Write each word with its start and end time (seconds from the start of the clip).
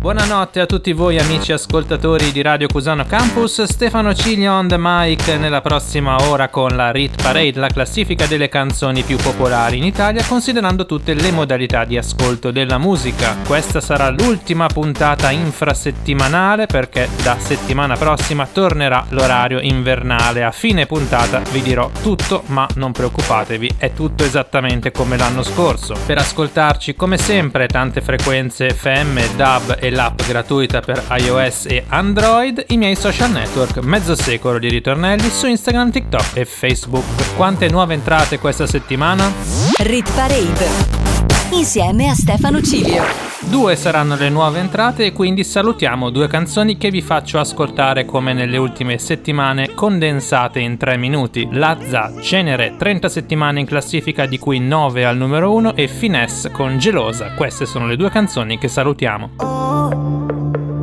Buonanotte 0.00 0.60
a 0.60 0.64
tutti 0.64 0.94
voi 0.94 1.18
amici 1.18 1.52
ascoltatori 1.52 2.32
di 2.32 2.40
Radio 2.40 2.68
Cusano 2.68 3.04
Campus, 3.04 3.64
Stefano 3.64 4.14
Ciglio 4.14 4.50
on 4.50 4.66
the 4.66 4.76
mic 4.78 5.28
nella 5.38 5.60
prossima 5.60 6.16
ora 6.30 6.48
con 6.48 6.74
la 6.74 6.90
Rit 6.90 7.20
Parade, 7.22 7.60
la 7.60 7.68
classifica 7.68 8.24
delle 8.24 8.48
canzoni 8.48 9.02
più 9.02 9.18
popolari 9.18 9.76
in 9.76 9.84
Italia 9.84 10.24
considerando 10.24 10.86
tutte 10.86 11.12
le 11.12 11.30
modalità 11.32 11.84
di 11.84 11.98
ascolto 11.98 12.50
della 12.50 12.78
musica. 12.78 13.36
Questa 13.46 13.82
sarà 13.82 14.08
l'ultima 14.08 14.68
puntata 14.68 15.30
infrasettimanale 15.32 16.64
perché 16.64 17.06
da 17.22 17.36
settimana 17.38 17.94
prossima 17.94 18.48
tornerà 18.50 19.04
l'orario 19.10 19.60
invernale. 19.60 20.44
A 20.44 20.50
fine 20.50 20.86
puntata 20.86 21.42
vi 21.52 21.60
dirò 21.60 21.90
tutto, 22.00 22.44
ma 22.46 22.66
non 22.76 22.92
preoccupatevi, 22.92 23.74
è 23.76 23.92
tutto 23.92 24.24
esattamente 24.24 24.92
come 24.92 25.18
l'anno 25.18 25.42
scorso. 25.42 25.94
Per 26.06 26.16
ascoltarci 26.16 26.94
come 26.94 27.18
sempre 27.18 27.66
tante 27.66 28.00
frequenze 28.00 28.72
FM, 28.72 29.36
DAB 29.36 29.76
e 29.78 29.88
l'app 29.90 30.22
gratuita 30.26 30.80
per 30.80 31.04
iOS 31.18 31.66
e 31.66 31.84
Android, 31.88 32.64
i 32.68 32.76
miei 32.76 32.96
social 32.96 33.30
network, 33.30 33.78
mezzo 33.78 34.14
secolo 34.14 34.58
di 34.58 34.68
ritornelli 34.68 35.28
su 35.28 35.46
Instagram, 35.46 35.90
TikTok 35.90 36.36
e 36.36 36.44
Facebook. 36.44 37.04
Quante 37.36 37.68
nuove 37.68 37.94
entrate 37.94 38.38
questa 38.38 38.66
settimana? 38.66 39.30
Rit 39.78 40.10
Parade. 40.12 41.09
Insieme 41.52 42.08
a 42.08 42.14
Stefano 42.14 42.62
Cilio. 42.62 43.02
Due 43.40 43.74
saranno 43.74 44.14
le 44.14 44.28
nuove 44.28 44.60
entrate 44.60 45.06
e 45.06 45.12
quindi 45.12 45.42
salutiamo 45.42 46.10
due 46.10 46.28
canzoni 46.28 46.76
che 46.76 46.90
vi 46.90 47.02
faccio 47.02 47.40
ascoltare 47.40 48.04
come 48.04 48.32
nelle 48.32 48.56
ultime 48.56 48.98
settimane 48.98 49.74
condensate 49.74 50.60
in 50.60 50.76
3 50.76 50.96
minuti. 50.96 51.48
Lazza, 51.50 52.12
Cenere, 52.20 52.76
30 52.78 53.08
settimane 53.08 53.58
in 53.58 53.66
classifica 53.66 54.26
di 54.26 54.38
cui 54.38 54.60
9 54.60 55.04
al 55.04 55.16
numero 55.16 55.52
1 55.52 55.74
e 55.74 55.88
Finesse 55.88 56.52
con 56.52 56.78
Gelosa. 56.78 57.32
Queste 57.32 57.66
sono 57.66 57.86
le 57.86 57.96
due 57.96 58.10
canzoni 58.10 58.56
che 58.56 58.68
salutiamo. 58.68 59.30
Ho 59.38 59.88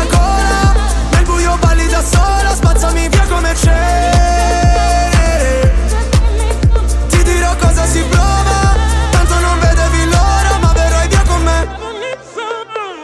sola 2.03 2.53
Spazzami 2.55 3.07
via 3.09 3.25
come 3.29 3.55
cenere 3.55 4.91
Ti 7.09 7.23
dirò 7.23 7.55
cosa 7.57 7.85
si 7.85 8.03
prova 8.09 8.75
Tanto 9.11 9.39
non 9.39 9.59
vedevi 9.59 10.05
l'ora 10.05 10.57
Ma 10.59 10.71
verrai 10.73 11.07
via 11.07 11.23
con 11.27 11.41
me. 11.43 11.67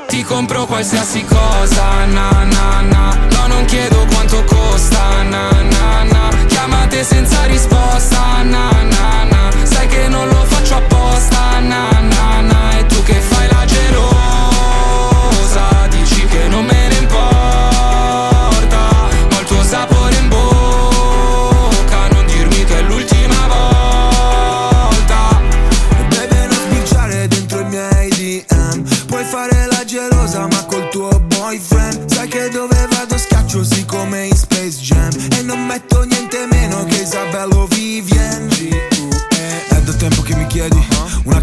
Ti 0.07 0.23
compro 0.23 0.65
qualsiasi 0.65 1.23
cosa, 1.25 2.05
na 2.05 2.29
na 2.43 2.81
na. 2.81 3.17
No, 3.31 3.47
non 3.47 3.65
chiedo 3.65 4.05
quanto 4.11 4.43
costa, 4.45 5.21
na 5.23 5.51
na 5.51 6.03
na. 6.03 6.29
Chiamate 6.47 7.03
senza 7.03 7.43
risposta, 7.45 8.43
na 8.43 8.71
na 8.83 9.23
na. 9.31 9.51
Sai 9.63 9.87
che 9.87 10.07
non 10.07 10.27
lo 10.27 10.43
faccio 10.45 10.75
apposta, 10.75 11.36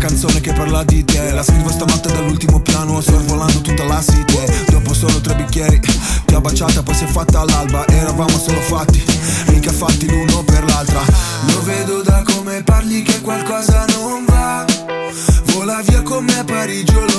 canzone 0.06 0.40
che 0.40 0.52
parla 0.52 0.84
di 0.84 1.02
te. 1.02 1.30
La 1.30 1.42
scrivo 1.42 1.70
stanotte 1.70 2.12
dall'ultimo 2.12 2.60
piano 2.60 3.00
Sorvolando 3.00 3.62
tutta 3.62 3.84
la 3.84 4.02
city. 4.02 4.36
Dopo 4.68 4.92
solo 4.92 5.18
tre 5.20 5.34
bicchieri 5.34 5.80
Ti 6.26 6.34
ho 6.34 6.40
baciata 6.40 6.82
poi 6.82 6.94
si 6.94 7.04
è 7.04 7.06
fatta 7.06 7.40
all'alba 7.40 7.86
Eravamo 7.86 8.38
solo 8.38 8.60
fatti 8.60 9.02
Mica 9.46 9.72
fatti 9.72 10.06
l'uno 10.06 10.42
per 10.44 10.64
l'altra. 10.64 11.00
Lo 11.46 11.62
vedo 11.62 12.02
da 12.02 12.22
come 12.22 12.62
parli 12.62 13.02
che 13.02 13.20
qualcosa 13.22 13.86
non 13.96 14.24
va. 14.26 14.64
Vola 15.54 15.80
via 15.80 16.02
con 16.02 16.24
me 16.24 16.38
a 16.38 16.44
Parigi 16.44 16.94
o 16.94 17.13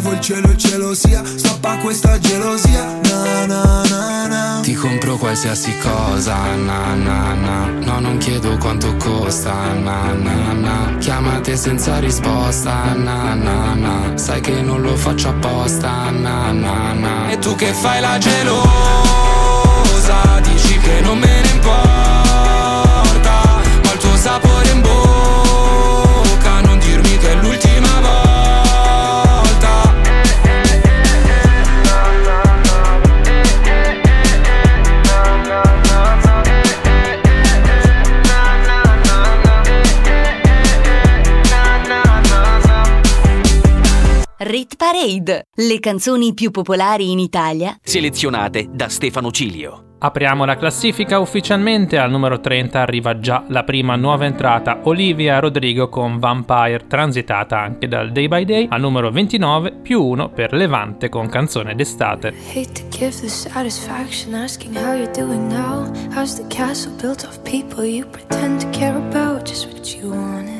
Vuoi 0.00 0.14
il 0.14 0.20
cielo 0.20 0.48
il 0.50 0.56
cielo 0.56 0.94
sia. 0.94 1.22
Stoppa 1.24 1.76
questa 1.76 2.18
gelosia. 2.18 2.98
Na 3.02 3.46
na 3.46 3.82
na 3.88 4.26
na. 4.26 4.60
Ti 4.62 4.74
compro 4.74 5.16
qualsiasi 5.16 5.76
cosa, 5.78 6.36
na 6.54 6.94
na 6.94 7.34
na. 7.34 7.66
No, 7.84 8.00
non 8.00 8.18
chiedo 8.18 8.56
quanto 8.58 8.96
costa, 8.96 9.52
na 9.74 10.12
na 10.14 10.52
na. 10.52 10.96
Chiamate 10.98 11.56
senza 11.56 11.98
risposta, 11.98 12.94
na 12.94 13.34
na 13.34 13.74
na. 13.74 14.16
Sai 14.16 14.40
che 14.40 14.62
non 14.62 14.80
lo 14.80 14.96
faccio 14.96 15.28
apposta, 15.28 16.10
na 16.10 16.50
na 16.52 16.92
na. 16.92 17.30
E 17.30 17.38
tu 17.38 17.54
che 17.54 17.72
fai 17.72 18.00
la 18.00 18.18
gelosa 18.18 18.68
Dici 20.42 20.78
che 20.78 21.00
non 21.00 21.18
me 21.18 21.40
ne 21.40 21.48
importa 21.48 23.42
Ho 23.86 23.92
il 23.92 23.98
tuo 23.98 24.16
sapore 24.16 24.69
Rit 44.42 44.76
Parade. 44.76 45.48
Le 45.54 45.78
canzoni 45.80 46.32
più 46.32 46.50
popolari 46.50 47.10
in 47.10 47.18
Italia. 47.18 47.76
Selezionate 47.82 48.70
da 48.72 48.88
Stefano 48.88 49.30
Cilio. 49.30 49.96
Apriamo 49.98 50.46
la 50.46 50.56
classifica 50.56 51.18
ufficialmente, 51.18 51.98
al 51.98 52.10
numero 52.10 52.40
30 52.40 52.80
arriva 52.80 53.18
già 53.18 53.44
la 53.48 53.64
prima 53.64 53.96
nuova 53.96 54.24
entrata 54.24 54.80
Olivia 54.84 55.40
Rodrigo 55.40 55.90
con 55.90 56.18
Vampire, 56.18 56.86
transitata 56.86 57.60
anche 57.60 57.86
dal 57.86 58.12
Day 58.12 58.28
by 58.28 58.44
Day, 58.46 58.66
al 58.70 58.80
numero 58.80 59.10
29 59.10 59.72
più 59.82 60.02
1 60.02 60.30
per 60.30 60.54
Levante 60.54 61.10
con 61.10 61.28
canzone 61.28 61.74
d'estate. 61.74 62.32
Hate 62.54 62.72
to 62.72 62.88
give 62.88 63.20
the 63.20 63.28
satisfaction 63.28 64.32
asking 64.32 64.74
how 64.74 64.94
you're 64.94 65.12
doing 65.12 65.48
now. 65.48 65.84
How's 66.14 66.34
the 66.34 66.46
castle 66.46 66.94
built 66.98 67.24
of 67.24 67.38
people 67.42 67.84
you 67.84 68.06
pretend 68.06 68.62
to 68.62 68.70
care 68.70 68.96
about? 68.96 69.46
Just 69.46 69.66
what 69.66 69.94
you 69.94 70.08
wanted. 70.08 70.59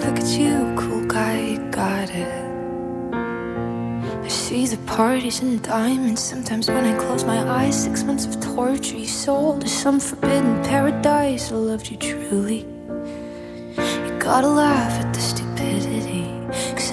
Look 0.00 0.18
at 0.18 0.28
you, 0.28 0.74
cool 0.78 1.04
guy, 1.06 1.40
you 1.40 1.70
got 1.70 2.08
it. 2.08 2.32
I 4.24 4.28
see 4.28 4.66
the 4.66 4.78
parties 4.86 5.40
and 5.42 5.62
diamonds. 5.62 6.22
Sometimes 6.22 6.68
when 6.68 6.84
I 6.86 6.98
close 6.98 7.24
my 7.24 7.38
eyes, 7.46 7.84
six 7.84 8.02
months 8.02 8.24
of 8.24 8.40
torture 8.40 8.96
you 8.96 9.06
sold 9.06 9.60
to 9.60 9.68
some 9.68 10.00
forbidden 10.00 10.62
paradise. 10.64 11.52
I 11.52 11.56
loved 11.56 11.90
you 11.90 11.98
truly. 11.98 12.60
You 13.76 14.18
gotta 14.18 14.48
laugh 14.48 15.04
at 15.04 15.12
the 15.12 15.20
stupidity. 15.20 16.24
Cause 16.72 16.92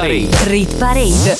Parade. 0.00 0.30
Rit 0.46 0.74
Parade. 0.78 1.39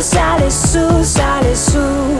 sale 0.00 0.50
su, 0.50 1.04
sale 1.04 1.54
su. 1.54 2.15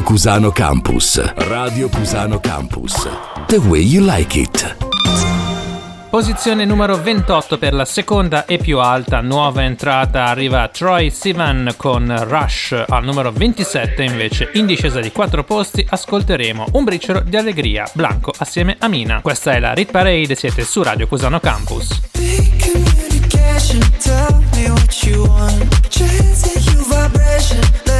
Radio 0.00 0.14
Cusano 0.14 0.50
Campus. 0.50 1.32
Radio 1.34 1.88
Cusano 1.90 2.40
Campus. 2.40 3.06
The 3.48 3.58
way 3.58 3.82
you 3.82 4.02
like 4.02 4.38
it. 4.38 4.76
Posizione 6.08 6.64
numero 6.64 6.96
28 6.96 7.58
per 7.58 7.74
la 7.74 7.84
seconda 7.84 8.46
e 8.46 8.56
più 8.56 8.78
alta 8.78 9.20
nuova 9.20 9.62
entrata 9.62 10.24
arriva 10.24 10.66
Troy 10.68 11.10
Sivan 11.10 11.74
con 11.76 12.16
Rush. 12.26 12.82
Al 12.88 13.04
numero 13.04 13.30
27 13.30 14.02
invece, 14.02 14.48
in 14.54 14.64
discesa 14.64 15.00
di 15.00 15.12
4 15.12 15.44
posti, 15.44 15.86
ascolteremo 15.86 16.68
Un 16.72 16.84
briciolo 16.84 17.20
di 17.20 17.36
allegria, 17.36 17.86
Blanco 17.92 18.32
assieme 18.38 18.76
a 18.78 18.88
Mina. 18.88 19.20
Questa 19.20 19.52
è 19.52 19.60
la 19.60 19.74
Rit 19.74 19.90
Parade, 19.90 20.34
siete 20.34 20.64
su 20.64 20.82
Radio 20.82 21.06
Cusano 21.06 21.40
Campus. 21.40 22.00
Big 22.12 23.28
tell 23.98 24.40
me 24.54 24.70
what 24.70 25.02
you 25.04 25.26
want. 25.26 25.88
Chance 25.90 26.56
at 26.56 26.86
vibration. 26.88 27.99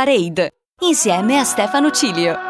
Pareid, 0.00 0.50
insieme 0.80 1.38
a 1.38 1.44
Stefano 1.44 1.90
Cilio. 1.90 2.49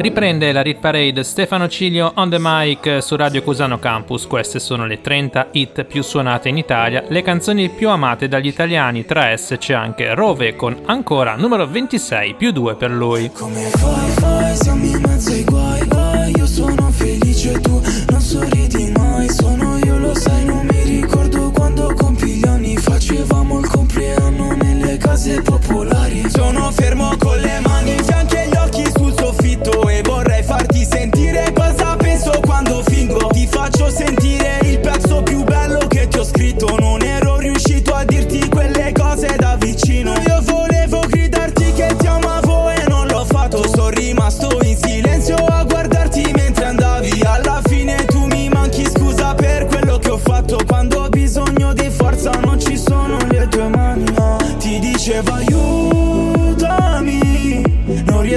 Riprende 0.00 0.52
la 0.52 0.62
Rit 0.62 0.78
Parade 0.78 1.24
Stefano 1.24 1.66
Cilio 1.66 2.12
on 2.14 2.30
the 2.30 2.36
mic 2.38 3.02
su 3.02 3.16
Radio 3.16 3.42
Cusano 3.42 3.80
Campus. 3.80 4.28
Queste 4.28 4.60
sono 4.60 4.86
le 4.86 5.00
30 5.00 5.48
hit 5.50 5.82
più 5.82 6.02
suonate 6.02 6.48
in 6.48 6.56
Italia, 6.56 7.02
le 7.08 7.20
canzoni 7.22 7.68
più 7.68 7.88
amate 7.88 8.28
dagli 8.28 8.46
italiani. 8.46 9.04
Tra 9.04 9.30
esse 9.30 9.58
c'è 9.58 9.74
anche 9.74 10.14
Rove 10.14 10.54
con 10.54 10.82
ancora 10.86 11.34
numero 11.34 11.66
26 11.66 12.34
più 12.34 12.52
2 12.52 12.76
per 12.76 12.92
lui. 12.92 13.28
Come 13.32 13.62
fai, 13.70 14.10
fai, 14.10 14.56
siamo 14.56 14.84
in 14.84 15.02
mezzo 15.04 15.30
ai 15.32 15.42
guai, 15.42 15.86
guai 15.88 16.32
Io 16.36 16.46
sono 16.46 16.90
felice, 16.92 17.60
tu 17.60 17.82
non 18.08 18.20
sorridi 18.20 18.92
mai 18.96 19.28
Sono 19.28 19.78
io, 19.78 19.98
lo 19.98 20.14
sai, 20.14 20.44
non 20.44 20.64
mi 20.64 20.82
ricordo 20.84 21.50
quando 21.50 21.92
compi 21.94 22.36
gli 22.36 22.46
anni 22.46 22.76
Facevamo 22.76 23.58
il 23.58 23.66
compleanno 23.66 24.54
nelle 24.54 24.96
case 24.96 25.42
popolari 25.42 26.30
Sono 26.30 26.70
fermo 26.70 27.16
con 27.18 27.27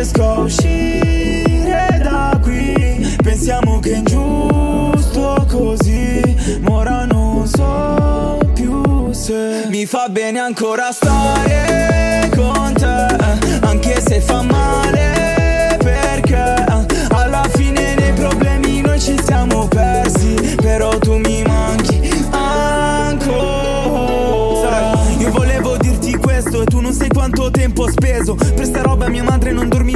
riesco 0.02 0.24
a 0.24 0.40
uscire 0.40 2.00
da 2.02 2.40
qui. 2.42 3.16
Pensiamo 3.22 3.80
che 3.80 3.92
è 3.92 3.98
ingiusto 3.98 5.46
così 5.48 6.60
Ma 6.62 6.72
ora 6.72 7.06
non 7.06 7.46
so 7.46 8.40
più 8.54 9.12
se 9.14 9.66
Mi 9.68 9.86
fa 9.86 10.08
bene 10.10 10.40
ancora 10.40 10.92
stare 10.92 12.30
con 12.36 12.74
te. 12.74 13.60
Anche 13.62 14.02
se 14.02 14.22
fa 14.22 14.42
male 14.42 14.51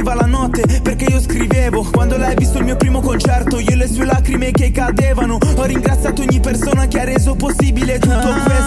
dormiva 0.06 0.14
la 0.14 0.26
notte 0.26 0.80
Perché 0.82 1.06
io 1.06 1.20
scrivevo. 1.20 1.82
Quando 1.90 2.16
l'hai 2.16 2.34
visto 2.36 2.58
il 2.58 2.64
mio 2.64 2.76
primo 2.76 3.00
concerto 3.00 3.58
Io 3.58 3.70
e 3.70 3.76
le 3.76 3.88
sue 3.88 4.04
lacrime 4.04 4.52
che 4.52 4.70
cadevano. 4.70 5.38
Ho 5.56 5.64
ringraziato 5.64 6.22
ogni 6.22 6.38
persona 6.40 6.86
che 6.86 7.00
ha 7.00 7.04
reso 7.04 7.34
possibile 7.34 7.98
tutto 7.98 8.28
questo 8.44 8.65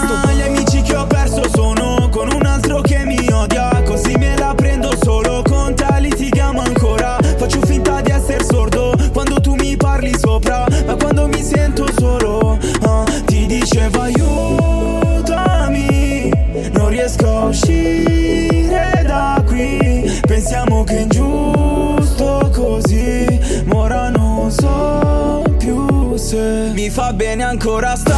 fa 27.60 28.09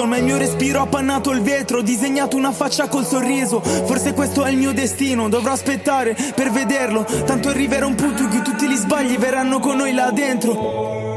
scritto 0.00 0.06
Ma 0.06 0.16
il 0.16 0.24
mio 0.24 0.36
respiro 0.36 0.80
ha 0.80 0.82
appannato 0.82 1.30
il 1.32 1.42
vetro 1.42 1.78
Ho 1.78 1.82
disegnato 1.82 2.36
una 2.36 2.52
faccia 2.52 2.88
col 2.88 3.06
sorriso 3.06 3.60
Forse 3.60 4.12
questo 4.14 4.44
è 4.44 4.50
il 4.50 4.56
mio 4.56 4.72
destino 4.72 5.28
Dovrò 5.28 5.52
aspettare 5.52 6.16
per 6.34 6.50
vederlo 6.50 7.04
Tanto 7.24 7.48
arriverà 7.48 7.86
un 7.86 7.94
punto 7.94 8.22
in 8.22 8.28
cui 8.28 8.42
tutti 8.42 8.68
gli 8.68 8.76
sbagli 8.76 9.16
Verranno 9.16 9.58
con 9.58 9.76
noi 9.76 9.92
là 9.92 10.10
dentro 10.10 11.08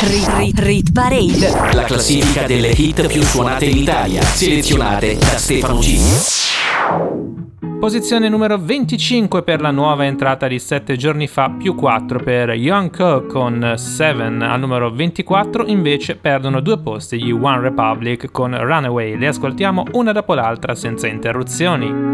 Rit 0.00 0.28
Rit 0.36 0.58
Rit 0.58 0.92
Parade. 0.92 1.72
La 1.72 1.84
classifica 1.84 2.46
delle 2.46 2.70
hit 2.70 3.06
più 3.06 3.22
suonate 3.22 3.66
in 3.66 3.76
Italia, 3.76 4.22
selezionate 4.22 5.16
da 5.16 5.38
Stefano 5.38 5.80
Cilio. 5.80 6.37
Posizione 7.78 8.28
numero 8.28 8.58
25 8.58 9.44
per 9.44 9.60
la 9.60 9.70
nuova 9.70 10.04
entrata 10.04 10.48
di 10.48 10.58
7 10.58 10.96
giorni 10.96 11.28
fa, 11.28 11.48
più 11.48 11.76
4 11.76 12.18
per 12.18 12.50
Young 12.50 12.90
Co 12.90 13.24
con 13.26 13.74
7. 13.76 14.22
Al 14.22 14.58
numero 14.58 14.90
24 14.90 15.64
invece 15.66 16.16
perdono 16.16 16.58
due 16.58 16.80
posti 16.80 17.22
gli 17.22 17.30
One 17.30 17.60
Republic 17.60 18.32
con 18.32 18.58
Runaway. 18.58 19.16
Le 19.16 19.28
ascoltiamo 19.28 19.84
una 19.92 20.10
dopo 20.10 20.34
l'altra 20.34 20.74
senza 20.74 21.06
interruzioni. 21.06 22.07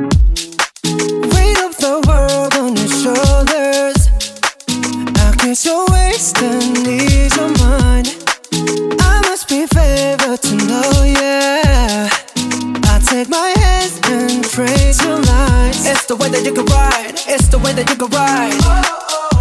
It's 17.35 17.49
the 17.49 17.59
way 17.59 17.73
that 17.73 17.91
you 17.91 17.97
can 17.97 18.07
ride. 18.15 18.55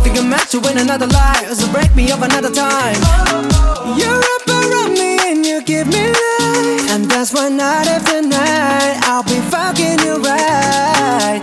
Think 0.02 0.18
I'm 0.18 0.28
meant 0.28 0.50
to 0.50 0.60
win 0.60 0.80
another 0.80 1.06
life, 1.06 1.54
so 1.54 1.72
break 1.72 1.94
me 1.96 2.10
up 2.10 2.24
another 2.24 2.50
time. 2.50 2.98
You're 3.94 4.18
up 4.18 4.48
around 4.50 4.98
me 4.98 5.22
and 5.30 5.46
you 5.46 5.62
give 5.62 5.86
me 5.86 6.02
life, 6.02 6.90
and 6.90 7.06
that's 7.06 7.32
why 7.32 7.50
night 7.50 7.86
after 7.86 8.24
night 8.24 8.98
I'll 9.06 9.22
be 9.22 9.38
fucking 9.54 10.00
you 10.02 10.18
right. 10.26 11.43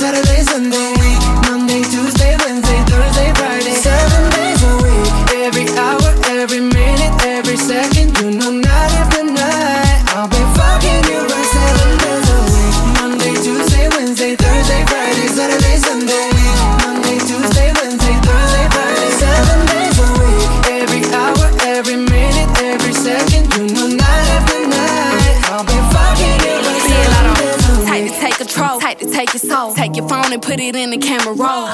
Saturday, 0.00 0.42
Sunday. 0.42 0.94
Monday, 1.48 1.82
Tuesday, 1.84 2.36
Wednesday, 2.44 2.80
Thursday, 2.88 3.32
Friday. 3.34 3.74
Seven 3.74 4.30
days 4.32 4.62
a 4.62 4.72
week. 4.82 5.12
Every 5.44 5.66
hour, 5.76 6.10
every 6.40 6.60
minute, 6.60 7.14
every 7.24 7.56
second. 7.56 8.16
You 8.18 8.30
know, 8.38 8.50
night 8.50 8.92
after 9.00 9.24
night 9.24 10.02
I'll 10.14 10.28
be 10.28 10.42
fucking 10.56 11.04
you 11.10 11.20
right. 11.22 11.48
Seven 11.56 11.90
days 12.02 12.28
a 12.30 12.38
week. 12.52 12.76
Monday, 13.00 13.34
Tuesday, 13.44 13.88
Wednesday, 13.96 14.36
Thursday, 14.36 14.82
Friday, 14.86 15.26
Saturday, 15.28 15.76
Sunday. 15.78 16.30
Monday, 16.82 17.18
Tuesday, 17.28 17.68
Wednesday, 17.80 18.16
Thursday, 18.26 18.66
Friday. 18.74 19.10
Seven 19.22 19.58
days 19.72 19.96
a 19.98 20.08
week. 20.18 20.48
Every 20.82 21.02
hour, 21.14 21.46
every 21.66 21.96
minute, 21.96 22.50
every 22.62 22.92
second. 22.94 23.44
You 23.56 23.66
know, 23.74 23.86
night 23.88 24.28
after 24.36 24.60
night 24.66 25.34
I'll 25.52 25.64
be 25.64 25.78
fucking 25.94 26.38
you 26.46 26.54
right. 26.62 26.82
Seven 26.90 27.34
days 27.40 27.62
a 27.68 27.86
Tight 27.86 28.04
week. 28.04 28.12
to 28.14 28.20
take 28.20 28.36
control, 28.36 28.80
tight 28.80 28.98
to 29.00 29.06
take 29.10 29.32
your 29.34 29.40
soul. 29.40 29.74
Take 29.92 30.00
your 30.00 30.08
phone 30.08 30.32
and 30.32 30.40
put 30.40 30.58
it 30.58 30.74
in 30.74 30.88
the 30.88 30.96
camera 30.96 31.34
roll. 31.34 31.68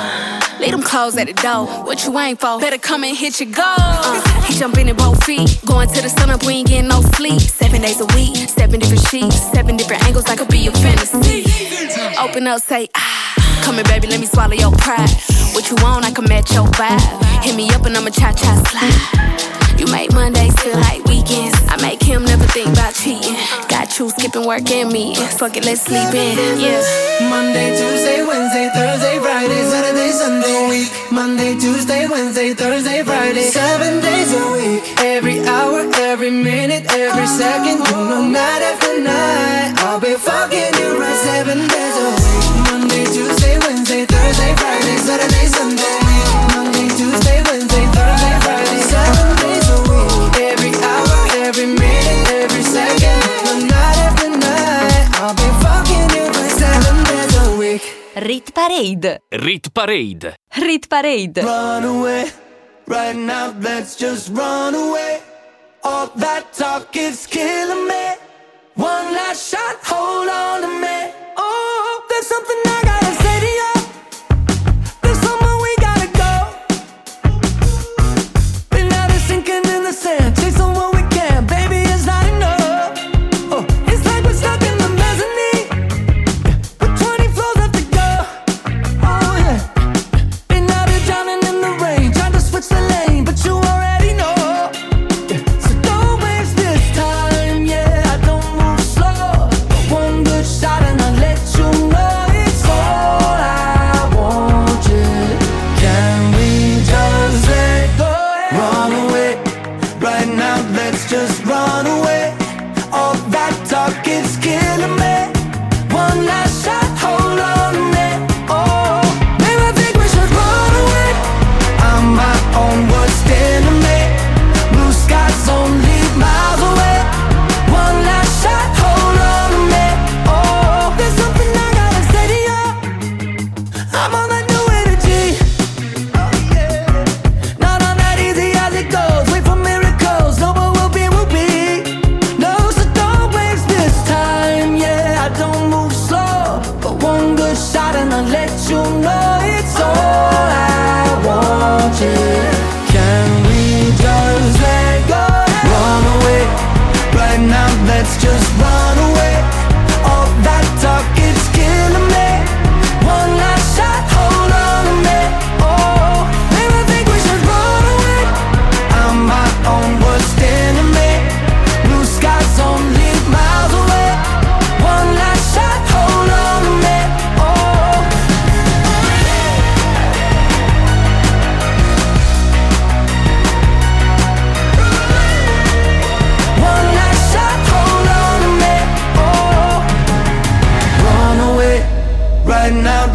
Leave 0.59 0.73
them 0.73 0.83
clothes 0.83 1.17
at 1.17 1.29
the 1.29 1.35
door. 1.35 1.67
What 1.85 2.05
you 2.05 2.19
ain't 2.19 2.41
for? 2.41 2.59
Better 2.59 2.77
come 2.77 3.05
and 3.05 3.17
hit 3.17 3.39
your 3.39 3.49
goal. 3.49 3.65
Uh, 3.65 4.43
he 4.43 4.55
jumping 4.55 4.89
in 4.89 4.97
both 4.97 5.23
feet. 5.23 5.57
Going 5.65 5.89
to 5.89 6.03
the 6.03 6.09
sun 6.09 6.29
up, 6.29 6.45
we 6.45 6.55
ain't 6.55 6.69
getting 6.69 6.89
no 6.89 7.01
sleep. 7.15 7.41
Seven 7.41 7.81
days 7.81 8.01
a 8.01 8.07
week, 8.17 8.35
seven 8.49 8.81
different 8.81 9.07
sheets, 9.07 9.41
seven 9.53 9.77
different 9.77 10.03
angles. 10.03 10.25
I 10.25 10.35
could 10.35 10.49
be 10.49 10.59
your 10.59 10.73
fantasy. 10.73 11.45
Open 12.19 12.49
up, 12.49 12.61
say 12.61 12.89
ah. 12.97 13.48
Come 13.65 13.77
here, 13.77 13.85
baby, 13.85 14.07
let 14.09 14.21
me 14.21 14.27
swallow 14.27 14.55
your 14.55 14.73
pride. 14.73 15.11
What 15.55 15.71
you 15.71 15.77
want, 15.83 16.05
I 16.05 16.11
can 16.11 16.25
match 16.25 16.53
your 16.53 16.67
vibe. 16.79 17.01
Hit 17.45 17.55
me 17.57 17.71
up 17.71 17.85
and 17.87 17.97
I'ma 17.97 18.11
cha 18.11 18.33
cha 18.33 18.53
slide. 18.69 19.29
You 19.79 19.87
make 19.93 20.13
Mondays 20.13 20.55
feel 20.61 20.75
like 20.75 21.05
weekends. 21.05 21.55
I 21.69 21.81
make 21.81 22.03
him 22.03 22.25
never 22.25 22.45
think 22.47 22.69
about 22.75 22.95
cheating. 22.95 23.37
Got 23.69 23.97
you 23.99 24.11
skipping 24.11 24.45
work 24.45 24.69
and 24.71 24.91
me. 24.93 25.15
Fuck 25.39 25.57
it, 25.57 25.65
let's 25.65 25.83
sleep 25.83 26.13
in. 26.15 26.35
Yeah. 26.59 26.83
Monday, 27.31 27.71
Tuesday, 27.79 28.27
Wednesday, 28.27 28.71
Thursday, 28.75 29.19
Friday, 29.21 29.63
Saturday, 29.71 30.11
Sunday. 30.11 30.69
Week. 30.69 30.91
Monday, 31.13 31.55
Tuesday, 31.55 32.09
Wednesday, 32.09 32.55
Thursday, 32.55 33.05
Friday. 33.05 33.43
Seven 33.43 34.01
days 34.03 34.35
a 34.35 34.45
week. 34.53 34.83
Every 34.99 35.47
hour, 35.47 35.87
every 35.95 36.31
minute, 36.31 36.87
every 36.93 37.27
second. 37.27 37.79
You 37.79 38.29
night 38.33 38.63
after 38.63 39.01
night. 39.01 39.75
I'll 39.87 40.01
be 40.01 40.15
fucking 40.15 40.75
you 40.75 40.99
right 40.99 41.19
seven 41.23 41.59
days 41.69 41.97
a 42.03 42.11
week. 42.11 42.18
Saturday, 45.09 45.47
Sunday. 45.47 45.99
Monday, 46.53 46.89
Tuesday, 46.93 47.41
Wednesday, 47.49 47.87
Thursday, 47.97 48.35
Friday. 48.45 48.81
Seven 48.93 49.29
days 49.41 49.69
a 49.73 49.79
week. 49.89 50.37
Every 50.53 50.73
hour, 50.85 51.19
every 51.49 51.65
minute, 51.65 52.29
every 52.29 52.63
second. 52.63 53.17
You 53.25 53.41
know, 53.47 53.73
night 53.73 53.99
after 54.05 54.29
night. 54.29 55.09
I'll 55.17 55.33
be 55.33 55.49
fucking 55.65 56.09
you 56.13 56.27
right 56.29 56.53
seven 56.61 56.97
days 57.09 57.35
a 57.41 57.57
week. 57.57 57.85
Rit 58.29 58.55
Parade. 58.55 59.19
Rit 59.33 59.73
Parade. 59.73 60.37
Rit 60.61 60.89
Parade. 60.91 61.39
Run 61.39 61.85
away, 61.85 62.31
right 62.87 63.17
now, 63.17 63.55
let's 63.61 63.97
just 63.97 64.29
run 64.35 64.75
away. 64.75 65.23
All 65.85 66.09
that 66.17 66.53
talk 66.53 66.95
is 66.95 67.27
killing 67.27 67.89
me. 67.89 68.05
One 68.75 69.15
last 69.15 69.49
shot, 69.51 69.77
hold 69.85 70.29
on 70.29 70.61
to 70.61 70.69
me. 70.69 71.15
Oh, 71.39 72.05
there's 72.11 72.27
something 72.27 72.61
I 72.67 72.88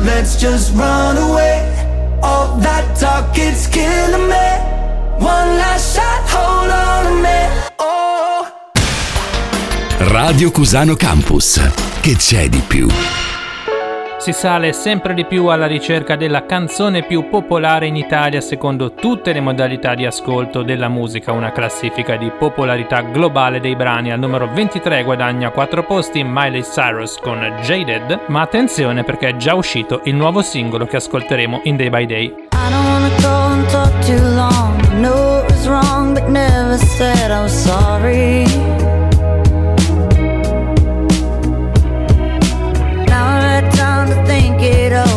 let's 0.03 0.35
just 0.39 0.73
run 0.75 1.17
away. 1.17 1.61
All 2.21 2.57
that 2.57 2.95
talk, 2.97 3.37
it's 3.37 3.67
killing 3.67 4.27
me. 4.27 4.49
One 5.19 5.57
last 5.57 5.95
shot, 5.95 6.23
hold 6.29 6.69
on 6.69 7.05
a 7.07 7.15
minute. 7.21 7.71
Oh. 7.79 8.47
Radio 10.11 10.51
Cusano 10.51 10.95
Campus. 10.95 11.59
Che 12.01 12.15
c'è 12.15 12.49
di 12.49 12.61
più? 12.67 12.87
Si 14.23 14.31
sale 14.31 14.71
sempre 14.71 15.13
di 15.13 15.25
più 15.25 15.47
alla 15.47 15.67
ricerca 15.67 16.15
della 16.15 16.45
canzone 16.45 17.03
più 17.03 17.27
popolare 17.27 17.87
in 17.87 17.97
Italia 17.97 18.39
secondo 18.39 18.93
tutte 18.93 19.33
le 19.33 19.41
modalità 19.41 19.95
di 19.95 20.05
ascolto 20.05 20.63
della 20.63 20.87
musica, 20.87 21.33
una 21.33 21.51
classifica 21.51 22.15
di 22.15 22.31
popolarità 22.31 23.01
globale 23.01 23.59
dei 23.59 23.75
brani. 23.75 24.13
Al 24.13 24.19
numero 24.19 24.49
23 24.49 25.03
guadagna 25.03 25.49
4 25.49 25.83
posti 25.83 26.23
Miley 26.23 26.61
Cyrus 26.61 27.17
con 27.17 27.37
Jaded, 27.63 28.21
ma 28.27 28.39
attenzione 28.39 29.03
perché 29.03 29.27
è 29.27 29.35
già 29.35 29.55
uscito 29.55 29.99
il 30.05 30.15
nuovo 30.15 30.41
singolo 30.41 30.85
che 30.85 30.95
ascolteremo 30.95 31.59
in 31.65 31.75
Day 31.75 31.89
by 31.89 32.05
Day. 32.05 32.33
I 32.53 32.69
don't. 32.69 32.93
To 44.63 45.03
think 45.03 45.12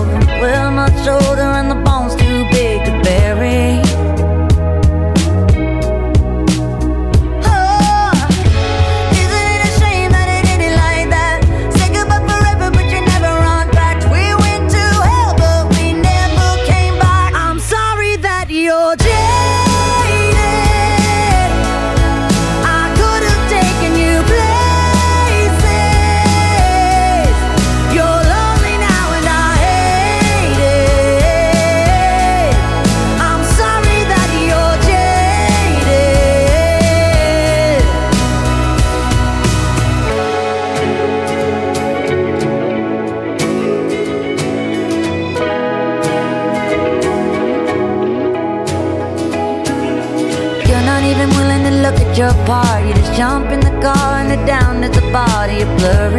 body 55.17 55.63
a 55.63 55.67
blur 55.77 56.16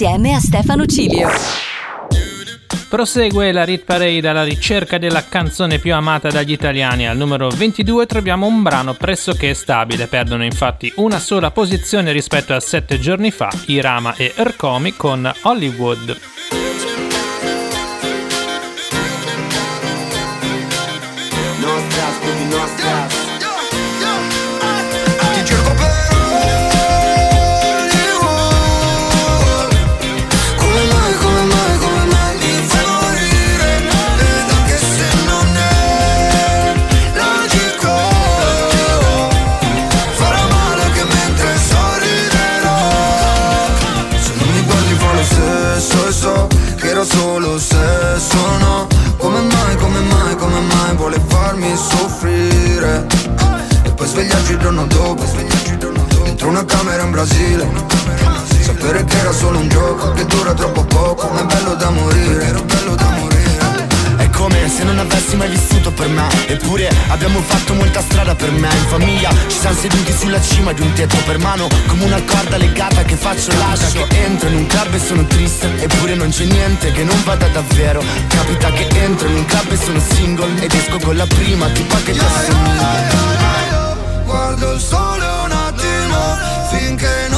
insieme 0.00 0.32
a 0.32 0.38
Stefano 0.38 0.86
Cilio. 0.86 1.28
Prosegue 2.88 3.50
la 3.50 3.64
Rit 3.64 3.82
Parade 3.82 4.28
alla 4.28 4.44
ricerca 4.44 4.96
della 4.96 5.24
canzone 5.24 5.80
più 5.80 5.92
amata 5.92 6.30
dagli 6.30 6.52
italiani. 6.52 7.08
Al 7.08 7.16
numero 7.16 7.48
22 7.48 8.06
troviamo 8.06 8.46
un 8.46 8.62
brano 8.62 8.94
pressoché 8.94 9.54
stabile, 9.54 10.06
perdono 10.06 10.44
infatti 10.44 10.92
una 10.98 11.18
sola 11.18 11.50
posizione 11.50 12.12
rispetto 12.12 12.54
a 12.54 12.60
sette 12.60 13.00
giorni 13.00 13.32
fa, 13.32 13.50
Irama 13.66 14.14
e 14.14 14.32
Ercomi 14.36 14.94
con 14.94 15.28
Hollywood. 15.42 16.67
Giorno 54.68 54.86
dopo 54.86 55.24
Dentro 56.24 56.48
una 56.48 56.64
camera 56.64 57.02
in 57.02 57.10
Brasile. 57.10 57.66
Sapere 58.60 59.02
che 59.04 59.18
era 59.18 59.32
solo 59.32 59.58
un 59.58 59.68
gioco 59.68 60.12
Che 60.12 60.26
dura 60.26 60.52
troppo 60.52 60.84
poco 60.84 61.30
Ma 61.30 61.40
è 61.40 61.44
bello 61.44 61.74
da 61.74 61.90
morire. 61.90 62.44
Era 62.44 62.60
bello 62.60 62.94
da 62.94 63.08
morire 63.08 63.86
È 64.18 64.28
come 64.28 64.68
se 64.68 64.84
non 64.84 64.98
avessi 64.98 65.36
mai 65.36 65.48
vissuto 65.48 65.90
per 65.92 66.08
me. 66.08 66.28
Eppure 66.48 66.90
abbiamo 67.08 67.40
fatto 67.40 67.72
molta 67.72 68.02
strada 68.02 68.34
per 68.34 68.50
me. 68.50 68.68
In 68.68 68.88
famiglia 68.88 69.30
ci 69.48 69.58
siamo 69.58 69.76
seduti 69.76 70.12
sulla 70.12 70.40
cima 70.40 70.72
di 70.72 70.82
un 70.82 70.92
tetto 70.92 71.16
per 71.24 71.38
mano 71.38 71.66
Come 71.86 72.04
una 72.04 72.22
corda 72.22 72.58
legata 72.58 73.02
che 73.04 73.16
faccio 73.16 73.50
lascio 73.56 74.02
Che 74.06 74.22
entro 74.22 74.48
in 74.48 74.56
un 74.56 74.66
club 74.66 74.92
e 74.92 74.98
sono 74.98 75.24
triste 75.24 75.82
Eppure 75.82 76.14
non 76.14 76.28
c'è 76.28 76.44
niente 76.44 76.92
che 76.92 77.04
non 77.04 77.16
vada 77.24 77.48
davvero. 77.48 78.02
Capita 78.28 78.70
che 78.72 78.86
entro 79.02 79.28
in 79.28 79.36
un 79.36 79.44
club 79.46 79.72
e 79.72 79.76
sono 79.76 80.00
single 80.12 80.60
Ed 80.60 80.74
esco 80.74 80.98
con 80.98 81.16
la 81.16 81.26
prima 81.26 81.68
tipa 81.70 81.96
che 82.02 82.12
ti 82.12 82.18
assomiglia 82.18 83.87
Guardo 84.28 84.72
il 84.74 84.80
sole 84.80 85.24
un 85.24 85.52
attimo 85.52 86.36
Finché 86.70 87.28
non 87.30 87.37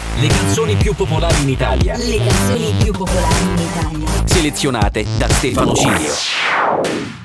Le 0.21 0.27
canzoni 0.27 0.75
più 0.75 0.93
popolari 0.93 1.41
in 1.41 1.49
Italia. 1.49 1.97
Le 1.97 2.17
canzoni 2.17 2.71
più 2.77 2.91
popolari 2.91 3.41
in 3.41 3.57
Italia. 3.57 4.07
Selezionate 4.25 5.03
da 5.17 5.27
Stefano 5.27 5.73
Cilio. 5.73 6.13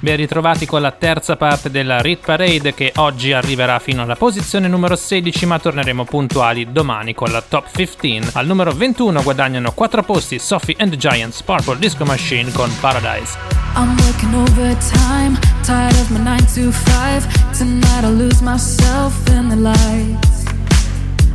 Ben 0.00 0.16
ritrovati 0.16 0.64
con 0.64 0.80
la 0.80 0.92
terza 0.92 1.36
parte 1.36 1.70
della 1.70 2.00
Rit 2.00 2.24
Parade 2.24 2.72
che 2.72 2.92
oggi 2.96 3.34
arriverà 3.34 3.80
fino 3.80 4.00
alla 4.00 4.16
posizione 4.16 4.66
numero 4.66 4.96
16 4.96 5.44
ma 5.44 5.58
torneremo 5.58 6.04
puntuali 6.04 6.72
domani 6.72 7.12
con 7.12 7.30
la 7.30 7.42
top 7.46 7.66
15. 7.70 8.30
Al 8.32 8.46
numero 8.46 8.72
21 8.72 9.22
guadagnano 9.22 9.72
4 9.72 10.02
posti 10.02 10.38
Sophie 10.38 10.76
and 10.78 10.88
the 10.88 10.96
Giants 10.96 11.42
Purple 11.42 11.76
Disco 11.76 12.06
Machine 12.06 12.50
con 12.50 12.74
Paradise. 12.80 13.36
I'm 13.74 13.94
working 14.06 14.32
overtime, 14.32 15.38
tired 15.62 15.92
of 15.96 16.08
my 16.08 16.20
9 16.20 16.38
to 16.54 16.72
5. 16.72 17.58
Tonight 17.58 18.04
I'll 18.04 18.16
lose 18.16 18.40
myself 18.42 19.12
in 19.28 19.50
the 19.50 19.56
lights. 19.56 20.55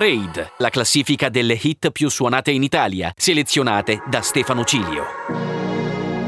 Parade, 0.00 0.52
la 0.56 0.70
classifica 0.70 1.28
delle 1.28 1.58
hit 1.60 1.90
più 1.90 2.08
suonate 2.08 2.52
in 2.52 2.62
Italia, 2.62 3.12
selezionate 3.14 4.02
da 4.08 4.22
Stefano 4.22 4.64
Cilio. 4.64 5.04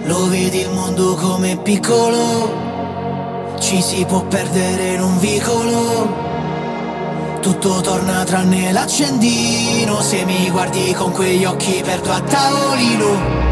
Lo 0.05 0.29
vedi 0.29 0.59
il 0.59 0.69
mondo 0.69 1.15
come 1.15 1.57
piccolo, 1.57 3.57
ci 3.59 3.81
si 3.81 4.05
può 4.05 4.27
perdere 4.27 4.93
in 4.93 5.01
un 5.01 5.19
vicolo. 5.19 7.41
Tutto 7.41 7.81
torna 7.81 8.23
tranne 8.25 8.73
l'accendino, 8.73 10.03
se 10.03 10.27
mi 10.27 10.51
guardi 10.51 10.93
con 10.93 11.11
quegli 11.11 11.47
occhi 11.47 11.81
perdo 11.83 12.13
a 12.13 12.21
tavolino. 12.21 13.52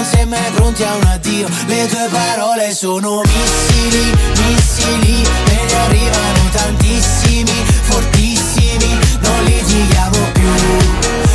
Non 0.00 0.28
mai 0.30 0.50
pronti 0.54 0.82
a 0.82 0.94
un 0.94 1.06
addio. 1.08 1.46
Le 1.66 1.86
tue 1.86 2.08
parole 2.10 2.72
sono 2.74 3.20
missili, 3.20 4.16
missili 4.46 5.28
Me 5.44 5.64
ne 5.66 5.74
arrivano 5.74 6.48
tantissimi, 6.52 7.52
fortissimi 7.82 8.98
Non 9.20 9.44
litighiamo 9.44 10.18
più. 10.32 10.52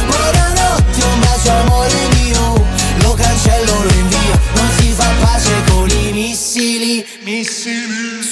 Buonanotte, 0.07 1.03
un 1.03 1.19
bacio 1.19 1.51
amore 1.51 2.04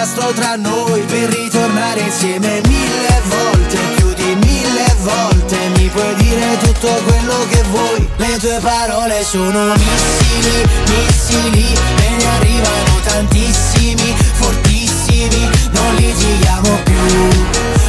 disastro 0.00 0.32
tra 0.32 0.56
noi 0.56 1.02
Per 1.02 1.28
ritornare 1.28 2.00
insieme 2.00 2.60
mille 2.66 3.22
volte 3.24 3.78
Più 3.96 4.12
di 4.14 4.34
mille 4.46 4.96
volte. 5.00 5.56
Mi 5.76 5.88
puoi 5.88 6.14
dire 6.16 6.56
tutto 6.62 6.88
quello 7.04 7.46
che 7.50 7.62
vuoi 7.70 8.08
Le 8.16 8.38
tue 8.38 8.58
parole 8.62 9.22
sono 9.22 9.74
missili, 9.74 10.64
missili 10.88 11.74
Me 11.98 12.16
ne 12.16 12.26
arrivano 12.36 13.00
tantissimi, 13.04 14.14
fortissimi 14.32 15.50
Non 15.72 15.94
litighiamo 15.96 16.78
più. 16.84 17.28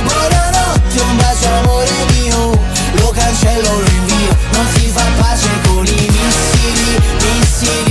Buonanotte, 0.04 1.02
un 1.02 1.16
bacio 1.16 1.48
amore 1.64 1.92
mio 2.20 2.60
Lo 3.00 3.12
cancello, 3.12 3.80
lo 3.80 3.88
invio 3.88 4.36
Non 4.52 4.66
si 4.74 4.92
fa 4.94 5.04
pace 5.18 5.50
con 5.64 5.86
i 5.86 6.08
missili, 6.10 7.00
missili 7.20 7.91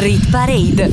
Rit 0.00 0.30
Parade. 0.30 0.90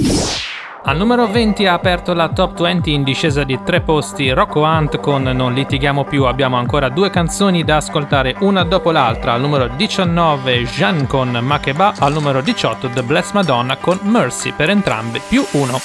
Al 0.84 0.98
numero 0.98 1.28
20 1.28 1.66
ha 1.66 1.72
aperto 1.72 2.14
la 2.14 2.28
top 2.28 2.60
20 2.60 2.92
in 2.92 3.04
discesa 3.06 3.46
di 3.46 3.58
tre 3.64 3.80
posti 3.80 4.30
Rocco 4.32 4.64
Hunt 4.64 5.00
con 5.00 5.24
Non 5.24 5.54
litighiamo 5.54 6.04
più. 6.04 6.26
Abbiamo 6.26 6.58
ancora 6.58 6.90
due 6.90 7.10
canzoni 7.10 7.64
da 7.64 7.78
ascoltare 7.78 8.36
una 8.40 8.64
dopo 8.64 8.92
l'altra. 8.92 9.32
Al 9.32 9.40
numero 9.40 9.70
19 9.70 10.66
Jean 10.66 11.08
con 11.08 11.30
Makeba, 11.30 11.94
al 12.00 12.12
numero 12.12 12.42
18 12.42 12.90
The 12.90 13.04
Blessed 13.04 13.34
Madonna 13.34 13.78
con 13.78 13.98
Mercy 14.02 14.52
per 14.52 14.70
entrambe 14.72 15.22
più 15.26 15.46
uno. 15.52 15.80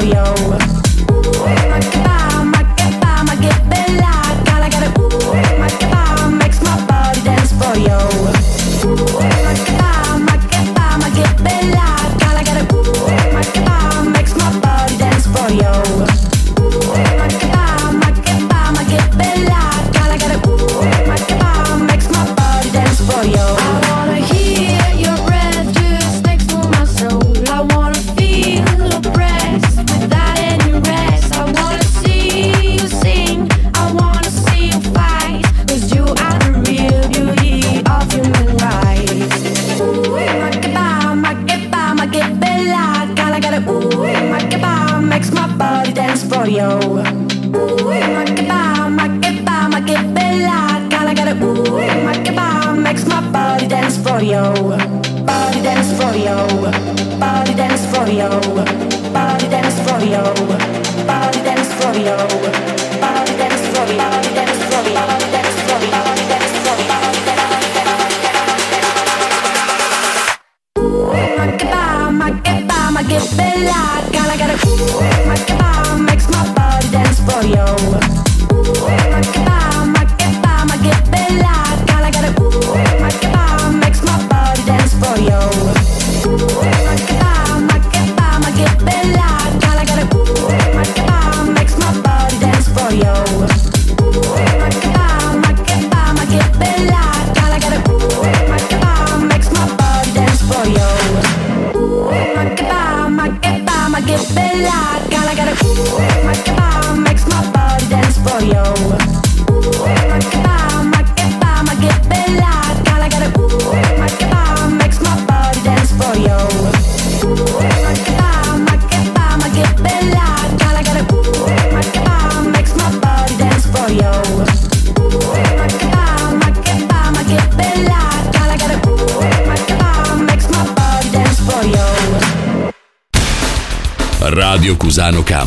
I 0.00 0.77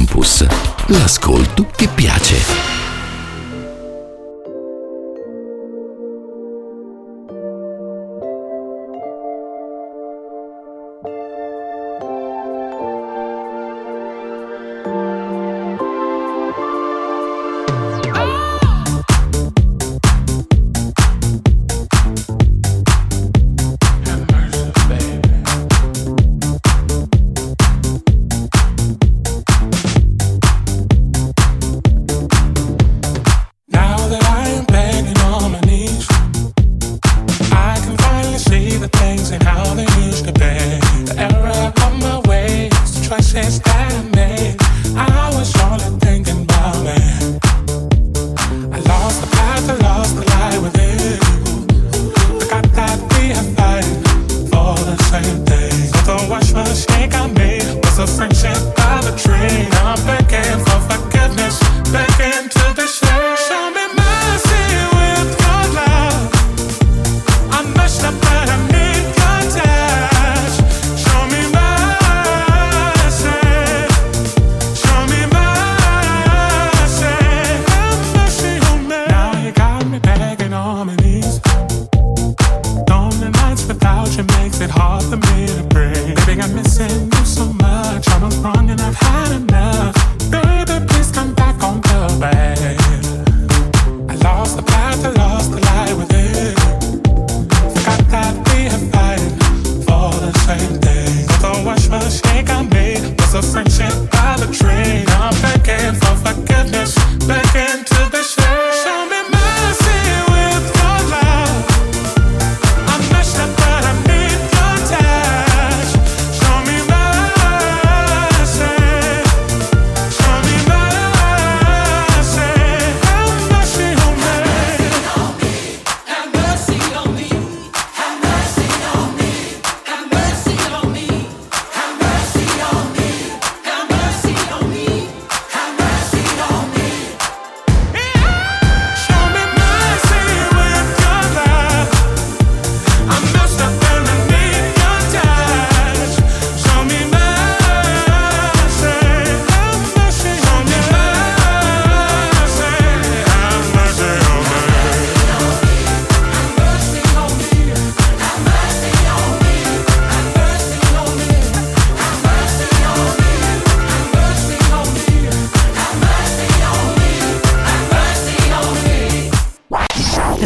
Campus, 0.01 0.43
l'ascolto 0.87 1.67
che 1.75 1.87
piace. 1.87 2.70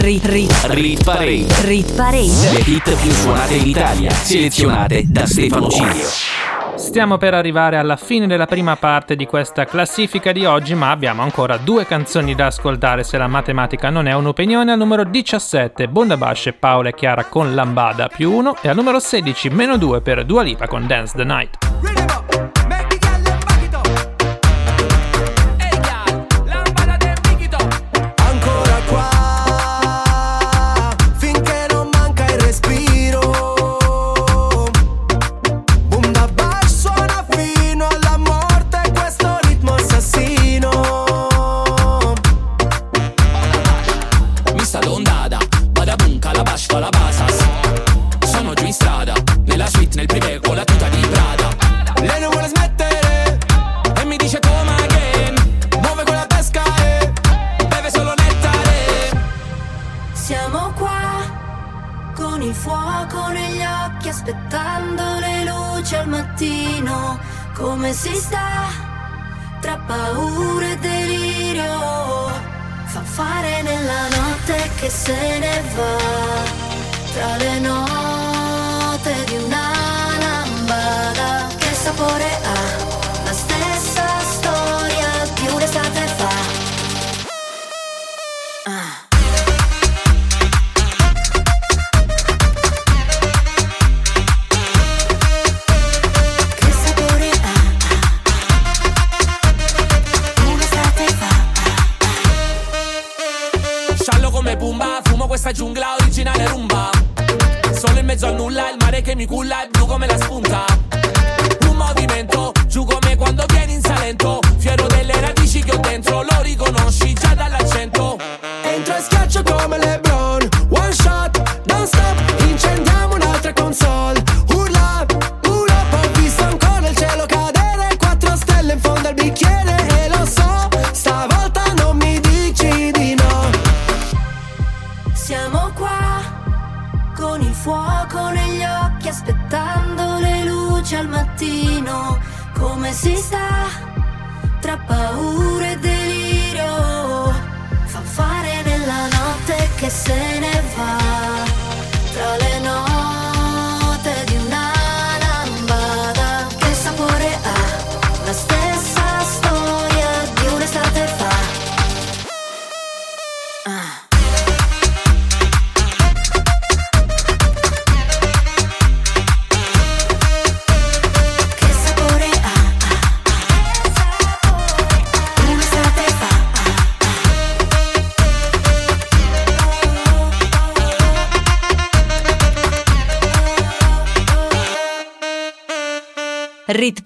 Rit, 0.05 0.23
rit, 0.25 0.53
rit 0.65 1.03
parade. 1.03 1.47
Le 2.53 2.59
hit 2.63 2.95
più 3.01 3.09
suonate 3.09 3.55
in 3.55 3.65
Italia, 3.65 4.11
selezionate 4.11 5.03
da 5.07 5.25
Stefano 5.25 5.67
Cilio. 5.67 6.05
Stiamo 6.75 7.17
per 7.17 7.33
arrivare 7.33 7.77
alla 7.77 7.95
fine 7.95 8.27
della 8.27 8.45
prima 8.45 8.75
parte 8.75 9.15
di 9.15 9.25
questa 9.25 9.65
classifica 9.65 10.31
di 10.31 10.45
oggi, 10.45 10.75
ma 10.75 10.91
abbiamo 10.91 11.23
ancora 11.23 11.57
due 11.57 11.87
canzoni 11.87 12.35
da 12.35 12.45
ascoltare 12.45 13.03
se 13.03 13.17
la 13.17 13.25
matematica 13.25 13.89
non 13.89 14.05
è 14.05 14.13
un'opinione. 14.13 14.73
Al 14.73 14.77
numero 14.77 15.05
17 15.05 15.87
Bondabash 15.87 16.45
e 16.45 16.53
Paola 16.53 16.89
e 16.89 16.93
Chiara 16.93 17.25
con 17.25 17.55
Lambada 17.55 18.07
più 18.07 18.31
1 18.31 18.57
e 18.61 18.69
al 18.69 18.75
numero 18.75 18.99
16 18.99 19.49
meno 19.49 19.75
2 19.77 20.01
per 20.01 20.23
Dua 20.23 20.43
Lipa 20.43 20.67
con 20.67 20.85
Dance 20.85 21.17
the 21.17 21.23
Night. 21.23 21.54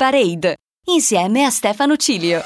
Parade, 0.10 0.56
insieme 0.88 1.46
a 1.46 1.52
Stefano 1.52 1.96
Cilio. 1.96 2.42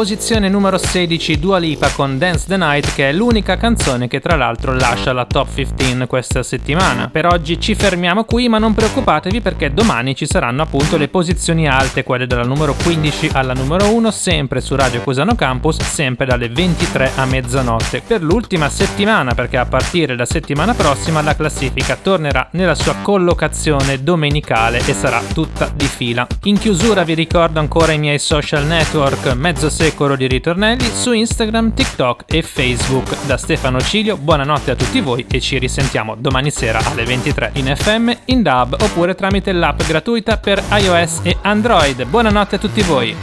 posizione 0.00 0.48
numero 0.48 0.78
16 0.78 1.38
Dua 1.38 1.58
Lipa 1.58 1.90
con 1.90 2.16
Dance 2.16 2.46
the 2.48 2.56
Night 2.56 2.94
che 2.94 3.10
è 3.10 3.12
l'unica 3.12 3.58
canzone 3.58 4.08
che 4.08 4.18
tra 4.18 4.34
l'altro 4.34 4.72
lascia 4.72 5.12
la 5.12 5.26
top 5.26 5.52
15 5.52 6.06
questa 6.06 6.42
settimana. 6.42 7.10
Per 7.10 7.26
oggi 7.26 7.60
ci 7.60 7.74
fermiamo 7.74 8.24
qui 8.24 8.48
ma 8.48 8.56
non 8.56 8.72
preoccupatevi 8.72 9.42
perché 9.42 9.74
domani 9.74 10.14
ci 10.14 10.24
saranno 10.24 10.62
appunto 10.62 10.96
le 10.96 11.08
posizioni 11.08 11.68
alte, 11.68 12.02
quelle 12.02 12.26
dalla 12.26 12.44
numero 12.44 12.74
15 12.82 13.28
alla 13.34 13.52
numero 13.52 13.92
1 13.92 14.10
sempre 14.10 14.62
su 14.62 14.74
Radio 14.74 15.02
Cusano 15.02 15.34
Campus, 15.34 15.82
sempre 15.82 16.24
dalle 16.24 16.48
23 16.48 17.10
a 17.16 17.26
mezzanotte. 17.26 18.00
Per 18.00 18.22
l'ultima 18.22 18.70
settimana 18.70 19.34
perché 19.34 19.58
a 19.58 19.66
partire 19.66 20.16
da 20.16 20.24
settimana 20.24 20.72
prossima 20.72 21.20
la 21.20 21.36
classifica 21.36 21.98
tornerà 22.00 22.48
nella 22.52 22.74
sua 22.74 22.94
collocazione 23.02 24.02
domenicale 24.02 24.78
e 24.78 24.94
sarà 24.94 25.20
tutta 25.34 25.70
di 25.74 25.84
fila. 25.84 26.26
In 26.44 26.58
chiusura 26.58 27.02
vi 27.02 27.12
ricordo 27.12 27.60
ancora 27.60 27.92
i 27.92 27.98
miei 27.98 28.18
social 28.18 28.64
network, 28.64 29.34
mezzo 29.34 29.68
secolo 29.68 29.88
coro 29.94 30.16
di 30.16 30.26
ritornelli 30.26 30.84
su 30.92 31.12
Instagram, 31.12 31.74
TikTok 31.74 32.24
e 32.26 32.42
Facebook. 32.42 33.24
Da 33.26 33.36
Stefano 33.36 33.80
Cilio, 33.80 34.16
buonanotte 34.16 34.70
a 34.70 34.76
tutti 34.76 35.00
voi 35.00 35.26
e 35.30 35.40
ci 35.40 35.58
risentiamo 35.58 36.16
domani 36.16 36.50
sera 36.50 36.80
alle 36.84 37.04
23 37.04 37.50
in 37.54 37.74
FM, 37.76 38.10
in 38.26 38.42
DAB 38.42 38.76
oppure 38.80 39.14
tramite 39.14 39.52
l'app 39.52 39.82
gratuita 39.82 40.36
per 40.38 40.62
iOS 40.70 41.20
e 41.22 41.36
Android. 41.42 42.04
Buonanotte 42.04 42.56
a 42.56 42.58
tutti 42.58 42.82
voi. 42.82 43.14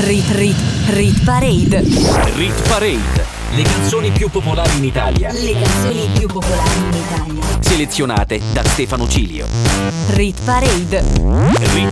Rit 0.00 0.30
Rit 0.30 0.56
Rit 0.88 1.24
Parade. 1.24 1.80
Rit 2.34 2.68
Parade. 2.68 3.40
Le 3.54 3.62
canzoni 3.62 4.10
più 4.10 4.28
popolari 4.30 4.78
in 4.78 4.84
Italia. 4.84 5.30
Le 5.30 5.52
canzoni 5.52 6.08
più 6.18 6.26
popolari 6.26 6.78
in 6.78 6.92
Italia. 6.94 7.42
Selezionate 7.60 8.40
da 8.52 8.64
Stefano 8.64 9.06
Cilio. 9.06 9.46
Rit 10.14 10.42
Parade. 10.42 11.04
Rit 11.74 11.91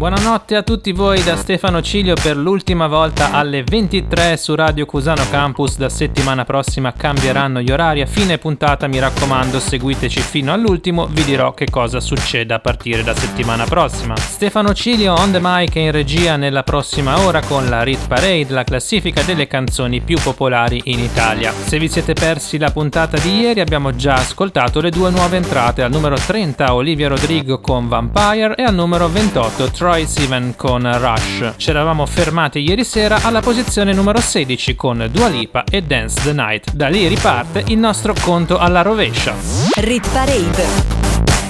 Buonanotte 0.00 0.56
a 0.56 0.62
tutti 0.62 0.92
voi 0.92 1.22
da 1.22 1.36
Stefano 1.36 1.82
Cilio 1.82 2.14
per 2.14 2.34
l'ultima 2.34 2.86
volta 2.86 3.32
alle 3.32 3.62
23 3.62 4.38
su 4.38 4.54
Radio 4.54 4.86
Cusano 4.86 5.28
Campus. 5.30 5.76
Da 5.76 5.90
settimana 5.90 6.46
prossima 6.46 6.94
cambieranno 6.94 7.60
gli 7.60 7.70
orari. 7.70 8.00
A 8.00 8.06
fine 8.06 8.38
puntata 8.38 8.86
mi 8.86 8.98
raccomando 8.98 9.60
seguiteci 9.60 10.20
fino 10.20 10.54
all'ultimo, 10.54 11.06
vi 11.06 11.22
dirò 11.24 11.52
che 11.52 11.66
cosa 11.68 12.00
succede 12.00 12.54
a 12.54 12.60
partire 12.60 13.02
da 13.02 13.14
settimana 13.14 13.66
prossima. 13.66 14.16
Stefano 14.16 14.72
Cilio 14.72 15.12
on 15.12 15.32
the 15.32 15.38
mic 15.38 15.76
e 15.76 15.80
in 15.80 15.90
regia 15.90 16.36
nella 16.36 16.62
prossima 16.62 17.20
ora 17.20 17.42
con 17.42 17.68
la 17.68 17.82
Rit 17.82 18.08
Parade, 18.08 18.54
la 18.54 18.64
classifica 18.64 19.20
delle 19.20 19.46
canzoni 19.46 20.00
più 20.00 20.16
popolari 20.18 20.80
in 20.84 20.98
Italia. 21.00 21.52
Se 21.52 21.78
vi 21.78 21.90
siete 21.90 22.14
persi 22.14 22.56
la 22.56 22.70
puntata 22.70 23.18
di 23.18 23.40
ieri 23.40 23.60
abbiamo 23.60 23.94
già 23.94 24.14
ascoltato 24.14 24.80
le 24.80 24.88
due 24.88 25.10
nuove 25.10 25.36
entrate, 25.36 25.82
al 25.82 25.90
numero 25.90 26.16
30 26.16 26.72
Olivia 26.72 27.08
Rodrigo 27.08 27.60
con 27.60 27.86
Vampire 27.86 28.54
e 28.54 28.62
al 28.62 28.74
numero 28.74 29.06
28 29.06 29.70
Troy 29.70 29.88
Sivan 29.98 30.54
con 30.56 30.82
Rush. 30.82 31.54
Ci 31.56 31.70
eravamo 31.70 32.06
fermati 32.06 32.60
ieri 32.60 32.84
sera 32.84 33.18
alla 33.22 33.40
posizione 33.40 33.92
numero 33.92 34.20
16 34.20 34.76
con 34.76 35.08
Dua 35.10 35.28
Lipa 35.28 35.64
e 35.64 35.82
Dance 35.82 36.22
the 36.22 36.32
Night. 36.32 36.72
Da 36.72 36.88
lì 36.88 37.06
riparte 37.08 37.64
il 37.66 37.78
nostro 37.78 38.14
conto 38.20 38.56
alla 38.56 38.82
rovescia. 38.82 39.34
Rit 39.76 40.08
Parade. 40.10 40.99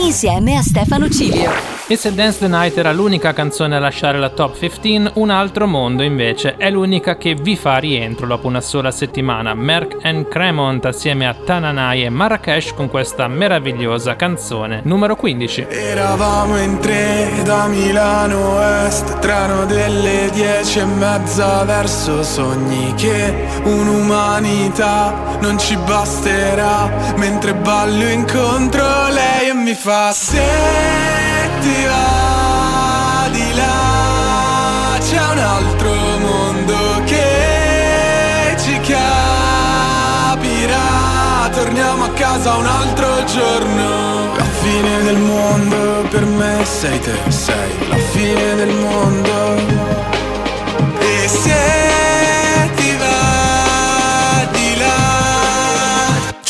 Insieme 0.00 0.56
a 0.56 0.62
Stefano 0.62 1.10
Cilio. 1.10 1.50
E 1.86 1.96
se 1.96 2.14
Dance 2.14 2.38
the 2.38 2.48
Night 2.48 2.78
era 2.78 2.92
l'unica 2.92 3.32
canzone 3.32 3.76
a 3.76 3.80
lasciare 3.80 4.18
la 4.18 4.30
top 4.30 4.56
15, 4.56 5.10
Un 5.14 5.28
altro 5.28 5.66
mondo 5.66 6.02
invece 6.02 6.54
è 6.56 6.70
l'unica 6.70 7.16
che 7.16 7.34
vi 7.34 7.54
fa 7.56 7.76
rientro 7.78 8.26
dopo 8.26 8.46
una 8.46 8.60
sola 8.60 8.92
settimana. 8.92 9.54
Merck 9.54 9.96
and 10.02 10.28
Cremont 10.28 10.84
assieme 10.86 11.26
a 11.26 11.34
Tananai 11.34 12.04
e 12.04 12.08
Marrakesh 12.08 12.72
con 12.74 12.88
questa 12.88 13.28
meravigliosa 13.28 14.16
canzone 14.16 14.80
numero 14.84 15.16
15. 15.16 15.66
Eravamo 15.68 16.56
in 16.58 16.78
tre 16.78 17.28
da 17.42 17.66
Milano 17.66 18.62
Est 18.86 19.18
Treno 19.18 19.66
delle 19.66 20.30
dieci 20.32 20.78
e 20.78 20.84
mezza 20.84 21.64
verso 21.64 22.22
sogni 22.22 22.94
Che 22.94 23.34
un'umanità 23.64 25.38
non 25.40 25.58
ci 25.58 25.76
basterà 25.76 26.88
Mentre 27.16 27.52
ballo 27.54 28.08
incontro 28.08 29.08
lei 29.10 29.48
e 29.48 29.54
mi 29.54 29.74
fa 29.74 29.89
Se 29.90 30.40
ti 31.60 31.84
va 31.84 33.28
di 33.32 33.54
là 33.54 34.96
C'è 35.00 35.18
un 35.18 35.38
altro 35.38 35.92
mondo 36.18 37.02
che 37.06 38.54
ci 38.56 38.78
capirà. 38.78 39.08
Torniamo 41.50 42.04
a 42.04 42.10
casa 42.10 42.54
un 42.54 42.66
altro 42.66 43.24
giorno. 43.24 44.32
La 44.36 44.44
fine 44.62 45.02
del 45.02 45.18
mondo 45.18 46.06
per 46.08 46.24
me 46.24 46.64
sei 46.64 47.00
te, 47.00 47.18
sei 47.28 47.88
la 47.88 47.96
fine 47.96 48.54
del 48.54 48.72
mondo 48.72 49.69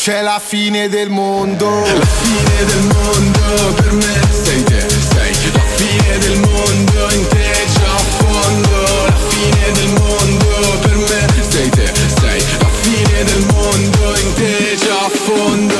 C'è 0.03 0.23
la 0.23 0.41
fine 0.43 0.89
del 0.89 1.11
mondo. 1.11 1.69
La 1.69 2.05
fine 2.05 2.65
del 2.65 2.81
mondo 2.91 3.73
per 3.75 3.91
me 3.91 4.19
sei 4.31 4.63
te, 4.63 4.79
sei 4.89 5.31
la 5.53 5.61
fine 5.75 6.17
del 6.17 6.39
mondo 6.39 7.13
in 7.13 7.27
te 7.27 7.51
già 7.71 7.93
a 7.93 7.99
fondo 8.17 9.05
La 9.05 9.15
fine 9.27 9.71
del 9.73 9.89
mondo 9.89 10.79
per 10.81 10.95
me 10.95 11.27
sei 11.47 11.69
te, 11.69 11.93
sei. 12.19 12.43
La 12.57 12.69
fine 12.81 13.23
del 13.25 13.45
mondo 13.53 14.17
in 14.17 14.33
te 14.33 14.75
già 14.83 15.05
a 15.05 15.09
fondo 15.09 15.75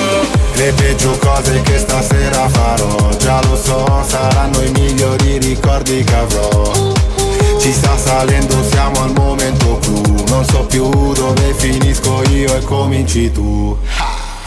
Le 0.53 0.71
peggio 0.73 1.17
cose 1.17 1.59
che 1.63 1.79
stasera 1.79 2.47
farò 2.47 3.09
Già 3.17 3.41
lo 3.47 3.55
so, 3.59 4.05
saranno 4.07 4.61
i 4.61 4.69
migliori 4.69 5.39
ricordi 5.39 6.03
che 6.03 6.13
avrò. 6.13 6.93
Ci 7.59 7.71
sta 7.71 7.97
salendo, 7.97 8.63
siamo 8.69 9.01
al 9.01 9.13
momento 9.13 9.79
clou. 9.79 10.25
Non 10.27 10.45
so 10.45 10.65
più 10.65 11.11
dove 11.13 11.53
finisco 11.55 12.21
io 12.29 12.55
e 12.55 12.61
cominci 12.61 13.31
tu 13.31 13.77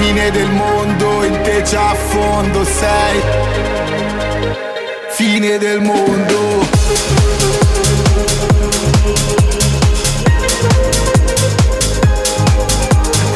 fine 0.00 0.30
del 0.30 0.50
mondo, 0.50 1.24
in 1.24 1.38
te 1.42 1.62
a 1.76 1.94
fondo 1.94 2.64
sei. 2.64 3.20
Fine 5.10 5.58
del 5.58 5.80
mondo. 5.80 6.38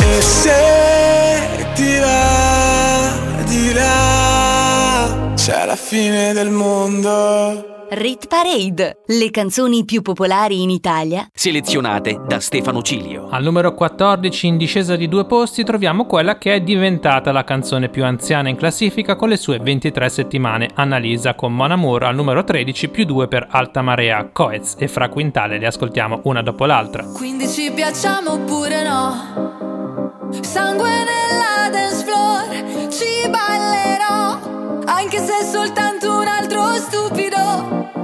E 0.00 0.20
se 0.22 1.66
ti 1.74 1.98
va 1.98 3.12
di 3.44 3.72
là 3.74 5.32
c'è 5.34 5.66
la 5.66 5.76
fine 5.76 6.32
del 6.32 6.50
mondo 6.50 7.73
Rit 7.94 8.26
Parade. 8.26 9.02
Le 9.06 9.30
canzoni 9.30 9.84
più 9.84 10.02
popolari 10.02 10.62
in 10.62 10.70
Italia. 10.70 11.28
Selezionate 11.32 12.20
da 12.26 12.40
Stefano 12.40 12.82
Cilio. 12.82 13.28
Al 13.30 13.44
numero 13.44 13.72
14 13.72 14.48
in 14.48 14.56
discesa 14.56 14.96
di 14.96 15.08
due 15.08 15.26
posti 15.26 15.62
troviamo 15.62 16.04
quella 16.04 16.36
che 16.36 16.54
è 16.54 16.60
diventata 16.60 17.30
la 17.30 17.44
canzone 17.44 17.88
più 17.88 18.04
anziana 18.04 18.48
in 18.48 18.56
classifica 18.56 19.14
con 19.14 19.28
le 19.28 19.36
sue 19.36 19.58
23 19.58 20.08
settimane, 20.08 20.70
Annalisa 20.74 21.34
con 21.34 21.54
Mon 21.54 21.70
Amour 21.70 22.02
al 22.02 22.16
numero 22.16 22.42
13 22.42 22.88
più 22.88 23.04
2 23.04 23.28
per 23.28 23.46
Alta 23.48 23.80
Marea, 23.80 24.28
Coez 24.32 24.74
e 24.76 24.88
Fra 24.88 25.08
Quintale, 25.08 25.58
le 25.58 25.66
ascoltiamo 25.66 26.22
una 26.24 26.42
dopo 26.42 26.66
l'altra. 26.66 27.04
Quindi 27.04 27.46
ci 27.46 27.70
piacciamo 27.72 28.32
oppure 28.32 28.82
no? 28.82 30.32
Sangue 30.40 30.90
nella 30.90 31.70
dance 31.70 32.04
floor, 32.04 32.88
ci 32.90 33.30
ballerò, 33.30 34.82
anche 34.86 35.18
se 35.18 35.44
soltanto. 35.44 35.93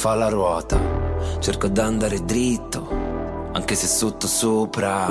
fa 0.00 0.14
la 0.14 0.30
ruota. 0.30 0.80
Cerco 1.40 1.68
d'andare 1.68 2.24
dritto, 2.24 2.88
anche 3.52 3.74
se 3.74 3.86
sotto 3.86 4.26
sopra, 4.26 5.04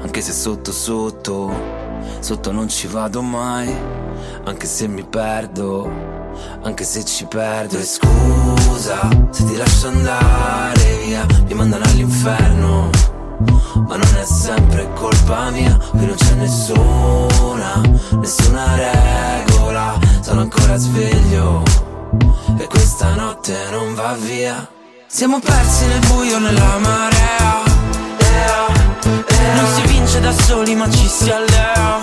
anche 0.00 0.20
se 0.20 0.30
sotto 0.30 0.70
sotto. 0.70 1.50
Sotto 2.20 2.52
non 2.52 2.68
ci 2.68 2.86
vado 2.86 3.20
mai, 3.20 3.74
anche 4.44 4.66
se 4.66 4.86
mi 4.86 5.02
perdo, 5.02 5.90
anche 6.62 6.84
se 6.84 7.04
ci 7.04 7.24
perdo. 7.24 7.78
E 7.78 7.82
scusa 7.82 9.08
se 9.30 9.44
ti 9.44 9.56
lascio 9.56 9.88
andare 9.88 10.98
via, 11.04 11.26
mi 11.48 11.54
mandano 11.54 11.84
all'inferno. 11.84 12.90
Ma 13.88 13.96
non 13.96 14.16
è 14.20 14.24
sempre 14.24 14.88
colpa 14.94 15.50
mia, 15.50 15.76
qui 15.90 16.06
non 16.06 16.14
c'è 16.14 16.34
nessuna, 16.34 17.80
nessuna 18.20 18.76
regola. 18.76 19.98
Sono 20.20 20.42
ancora 20.42 20.76
sveglio 20.76 21.90
e 22.58 22.66
questa 22.68 23.14
notte 23.14 23.54
non 23.70 23.94
va 23.94 24.14
via. 24.14 24.68
Siamo 25.06 25.40
persi 25.40 25.86
nel 25.86 25.98
buio, 26.06 26.38
nella 26.38 26.78
marea. 26.78 27.60
Non 29.54 29.66
si 29.74 29.82
vince 29.86 30.20
da 30.20 30.32
soli 30.32 30.74
ma 30.74 30.90
ci 30.90 31.06
si 31.06 31.30
allea. 31.30 31.98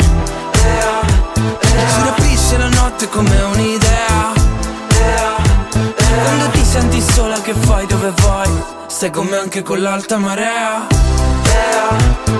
Si 1.71 2.03
rapisce 2.03 2.57
la 2.57 2.69
notte 2.69 3.09
come 3.09 3.41
un'idea. 3.41 4.33
Quando 6.23 6.49
ti 6.51 6.63
senti 6.63 7.01
sola 7.01 7.39
che 7.41 7.53
fai 7.53 7.85
dove 7.87 8.13
vai? 8.21 8.49
Stai 8.87 9.11
con 9.11 9.27
me 9.27 9.37
anche 9.37 9.61
con 9.61 9.81
l'alta 9.81 10.17
marea. 10.17 10.87
Sei 11.43 12.38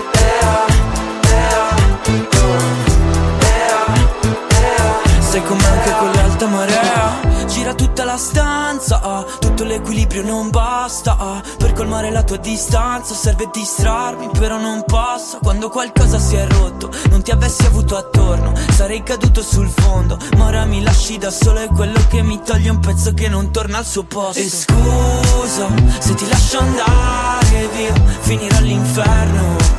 la 8.10 8.18
stanza 8.18 9.02
ah, 9.02 9.24
Tutto 9.40 9.64
l'equilibrio 9.64 10.24
non 10.24 10.50
basta 10.50 11.16
ah, 11.18 11.42
Per 11.58 11.74
colmare 11.74 12.10
la 12.10 12.24
tua 12.24 12.38
distanza 12.38 13.14
Serve 13.14 13.50
distrarmi 13.52 14.30
però 14.38 14.58
non 14.58 14.84
passa 14.86 15.38
Quando 15.38 15.70
qualcosa 15.70 16.18
si 16.18 16.36
è 16.36 16.48
rotto 16.48 16.92
Non 17.10 17.22
ti 17.22 17.30
avessi 17.30 17.66
avuto 17.66 17.96
attorno 17.98 18.54
Sarei 18.72 19.04
caduto 19.04 19.44
sul 19.44 19.70
fondo 19.70 20.18
Ma 20.38 20.46
ora 20.46 20.66
mi 20.66 20.82
lasci 20.82 21.20
da 21.20 21.30
solo 21.30 21.60
È 21.60 21.68
quello 21.68 22.00
che 22.10 22.24
mi 22.24 22.42
toglie 22.44 22.70
un 22.70 22.80
pezzo 22.80 23.14
che 23.14 23.30
non 23.30 23.52
torna 23.52 23.78
al 23.78 23.86
suo 23.86 24.04
posto. 24.04 24.40
E 24.40 24.50
scusa 24.50 25.68
se 26.00 26.14
ti 26.16 26.28
lascio 26.28 26.60
andare 26.60 27.70
via 27.76 27.94
Finirò 28.22 28.58
all'inferno 28.58 29.78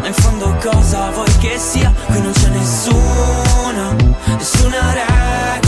ma 0.00 0.06
in 0.06 0.14
fondo 0.14 0.54
cosa 0.60 1.10
vuoi 1.10 1.38
che 1.38 1.58
sia? 1.58 1.92
Qui 2.06 2.20
non 2.20 2.30
c'è 2.30 2.48
nessuna, 2.50 3.96
nessuna 4.36 4.92
regola 4.92 5.67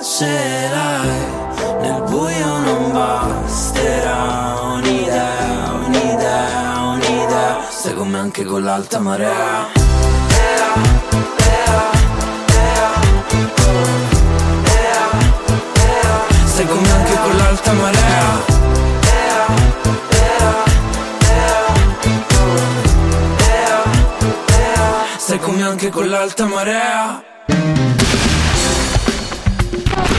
l'hai 0.00 1.80
Nel 1.80 2.02
buio 2.02 2.58
non 2.58 2.92
basterà 2.92 4.54
un'idea, 4.74 5.72
un'idea, 5.86 6.80
un'idea. 6.94 7.60
Stai 7.68 7.94
con 7.94 8.08
me 8.08 8.18
anche 8.18 8.44
con 8.44 8.62
l'alta 8.62 8.98
marea. 8.98 9.68
Stai 16.44 16.66
con 16.66 16.80
me 16.80 16.90
anche 16.90 17.16
con 17.22 17.36
l'alta 17.36 17.72
marea. 17.72 18.52
Neanche 25.64 25.88
con 25.88 26.08
l'alta 26.08 26.46
marea. 26.46 27.83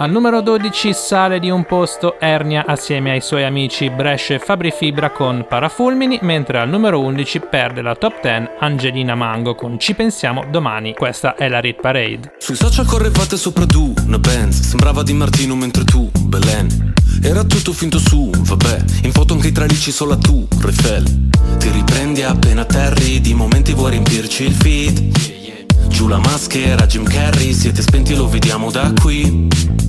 Al 0.00 0.12
numero 0.12 0.42
12 0.42 0.92
sale 0.92 1.40
di 1.40 1.50
un 1.50 1.64
posto 1.64 2.20
Ernia 2.20 2.64
assieme 2.64 3.10
ai 3.10 3.20
suoi 3.20 3.42
amici 3.42 3.90
Brescia 3.90 4.34
e 4.34 4.38
Fabri 4.38 4.70
Fibra 4.70 5.10
con 5.10 5.44
Parafulmini, 5.48 6.20
mentre 6.22 6.60
al 6.60 6.68
numero 6.68 7.00
11 7.00 7.40
perde 7.50 7.82
la 7.82 7.96
top 7.96 8.20
10 8.22 8.50
Angelina 8.60 9.16
Mango 9.16 9.56
con 9.56 9.76
Ci 9.80 9.94
pensiamo 9.94 10.44
domani. 10.52 10.94
Questa 10.94 11.34
è 11.34 11.48
la 11.48 11.58
Rit 11.58 11.80
Parade. 11.80 12.34
Sui 12.38 12.54
social 12.54 12.86
correvate 12.86 13.36
sopra 13.36 13.66
tu, 13.66 13.92
una 14.06 14.20
Benz 14.20 14.60
Sembrava 14.60 15.02
Di 15.02 15.14
Martino 15.14 15.56
mentre 15.56 15.82
tu, 15.82 16.08
Belen. 16.20 16.92
Era 17.20 17.42
tutto 17.42 17.72
finto 17.72 17.98
su, 17.98 18.30
vabbè. 18.32 18.84
In 19.02 19.10
foto 19.10 19.34
anche 19.34 19.48
i 19.48 19.52
tralicci 19.52 19.90
solo 19.90 20.12
a 20.12 20.16
tu, 20.16 20.46
Refel 20.60 21.28
Ti 21.58 21.70
riprendi 21.70 22.22
appena 22.22 22.64
terri 22.64 23.20
Di 23.20 23.34
momenti 23.34 23.72
vuoi 23.72 23.90
riempirci 23.90 24.44
il 24.44 24.52
feed. 24.52 25.88
Giù 25.88 26.06
la 26.06 26.18
maschera, 26.18 26.86
Jim 26.86 27.02
Carrey. 27.02 27.52
Siete 27.52 27.82
spenti 27.82 28.14
lo 28.14 28.28
vediamo 28.28 28.70
da 28.70 28.92
qui 29.00 29.87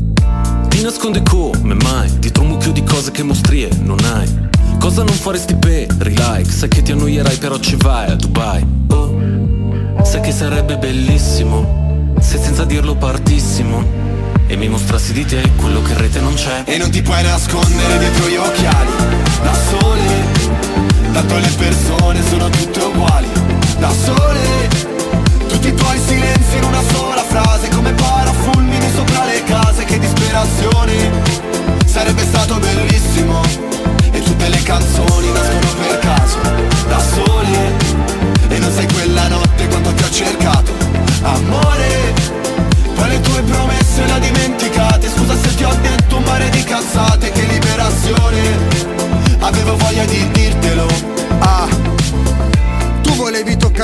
Ti 0.79 0.85
nasconde 0.85 1.21
come 1.23 1.73
mai? 1.73 2.09
Dietro 2.19 2.43
un 2.43 2.51
mucchio 2.51 2.71
di 2.71 2.81
cose 2.85 3.11
che 3.11 3.21
mostrie 3.21 3.67
non 3.81 3.97
hai. 4.01 4.47
Cosa 4.79 5.03
non 5.03 5.13
faresti 5.13 5.55
per 5.55 5.87
like 5.97 6.49
Sai 6.49 6.69
che 6.69 6.81
ti 6.81 6.93
annoierai 6.93 7.35
però 7.35 7.59
ci 7.59 7.75
vai 7.75 8.09
a 8.09 8.15
Dubai. 8.15 8.65
Oh, 8.87 10.01
sai 10.03 10.21
che 10.21 10.31
sarebbe 10.31 10.77
bellissimo 10.77 12.13
Se 12.21 12.37
senza 12.37 12.63
dirlo 12.63 12.95
partissimo 12.95 13.83
E 14.47 14.55
mi 14.55 14.69
mostrassi 14.69 15.11
di 15.11 15.25
te 15.25 15.41
quello 15.57 15.81
che 15.81 15.91
in 15.91 15.97
rete 15.97 16.21
non 16.21 16.33
c'è. 16.35 16.63
E 16.63 16.77
non 16.77 16.89
ti 16.89 17.01
puoi 17.01 17.23
nascondere 17.23 17.97
dietro 17.97 18.29
gli 18.29 18.37
occhiali. 18.37 18.91
Da 19.43 19.53
sole 19.53 20.07
Tanto 21.11 21.35
le 21.39 21.49
persone 21.57 22.23
sono 22.23 22.49
tutte 22.49 22.79
uguali. 22.79 23.27
Da 23.79 23.91
sole 23.91 24.69
Tutti 25.45 25.67
i 25.67 25.73
tuoi 25.73 25.99
silenzi 25.99 26.55
in 26.55 26.63
una 26.63 26.81
sola 26.83 27.23
frase 27.23 27.67
Come 27.67 27.91
sopra 28.99 29.23
le 29.25 29.43
case 29.43 29.85
Che 29.85 29.97
disperazione 29.97 31.11
Sarebbe 31.85 32.23
stato 32.23 32.59
bellissimo. 32.59 33.41
E 34.11 34.21
tutte 34.21 34.47
le 34.47 34.61
canzoni 34.61 35.31
nascono 35.31 35.73
per 35.81 35.99
caso 35.99 36.37
Da 36.87 36.99
soli. 36.99 37.57
E 38.47 38.57
non 38.57 38.71
sai 38.71 38.87
quella 38.91 39.27
notte 39.27 39.67
quanto 39.67 39.93
ti 39.93 40.03
ho 40.03 40.09
cercato. 40.09 40.71
Amore 41.21 42.13
Poi 42.95 43.09
le 43.09 43.21
tue 43.21 43.41
promesse 43.41 44.03
ho 44.03 44.19
dimenticate. 44.19 45.09
Scusa 45.09 45.35
se 45.35 45.55
ti 45.55 45.63
ho 45.63 45.75
detto 45.81 46.17
un 46.17 46.23
mare 46.23 46.49
di 46.49 46.63
cazzate 46.63 47.31
Che 47.31 47.45
liberazione. 47.45 48.97
Avevo 49.39 49.77
voglia 49.77 50.05
di 50.05 50.29
dirtelo. 50.31 50.87
Ah 51.39 51.98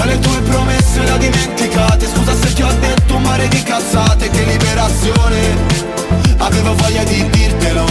Poi 0.00 0.08
le 0.08 0.18
tue 0.18 0.40
promesse 0.40 1.02
le 1.02 1.10
ho 1.10 1.18
dimenticate 1.18 2.06
Scusa 2.06 2.32
se 2.32 2.54
ti 2.54 2.62
ho 2.62 2.72
detto 2.80 3.16
un 3.16 3.22
mare 3.22 3.48
di 3.48 3.62
cazzate 3.62 4.30
Che 4.30 4.44
liberazione 4.44 5.56
Avevo 6.38 6.74
voglia 6.74 7.04
di 7.04 7.28
dirtelo 7.28 7.84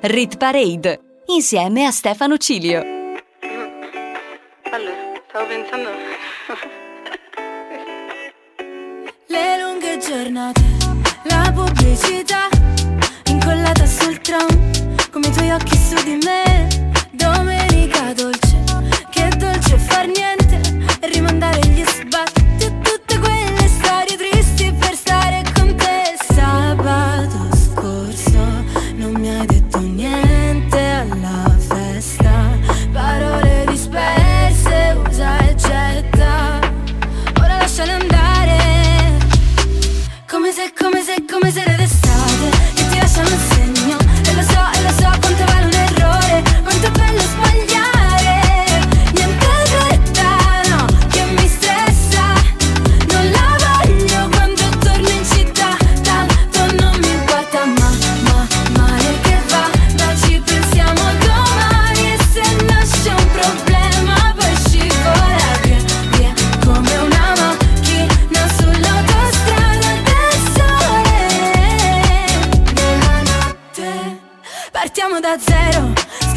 Rit 0.00 0.36
Parade 0.38 1.00
insieme 1.26 1.84
a 1.84 1.90
Stefano 1.90 2.36
Cilio. 2.36 2.80
Allora, 4.70 4.96
stavo 5.28 5.46
pensando. 5.46 5.88
Le 9.26 9.60
lunghe 9.60 9.98
giornate, 9.98 10.62
la 11.24 11.50
pubblicità 11.52 12.48
incollata 13.24 13.84
sul 13.84 14.20
tram, 14.20 14.46
come 15.10 15.26
i 15.26 15.30
tuoi 15.32 15.50
occhi 15.50 15.76
su 15.76 16.00
di 16.04 16.18
me. 16.24 16.68
Domenica 17.10 18.12
dolce, 18.12 18.45
dolce 19.66 19.78
far 19.78 20.06
niente 20.06 20.60
rimandare 21.00 21.60
gli 21.66 21.82
sbatti 21.84 22.45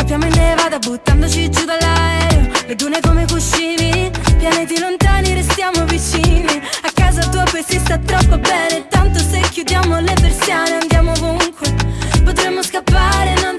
Scappiamo 0.10 0.34
in 0.34 0.42
nevada 0.42 0.80
buttandoci 0.80 1.52
giù 1.52 1.66
dall'aereo. 1.66 2.50
Le 2.66 2.74
dune 2.74 3.00
come 3.00 3.28
cuscini 3.28 4.10
Pianeti 4.40 4.80
lontani 4.80 5.36
restiamo 5.36 5.86
vicini. 5.86 6.48
Sta 7.62 8.00
troppo 8.00 8.40
bene 8.40 8.88
Tanto 8.88 9.20
se 9.20 9.40
chiudiamo 9.40 10.00
le 10.00 10.14
persiane 10.20 10.80
andiamo 10.80 11.12
ovunque. 11.12 11.72
Potremmo 12.24 12.64
scappare 12.64 13.36
non 13.44 13.59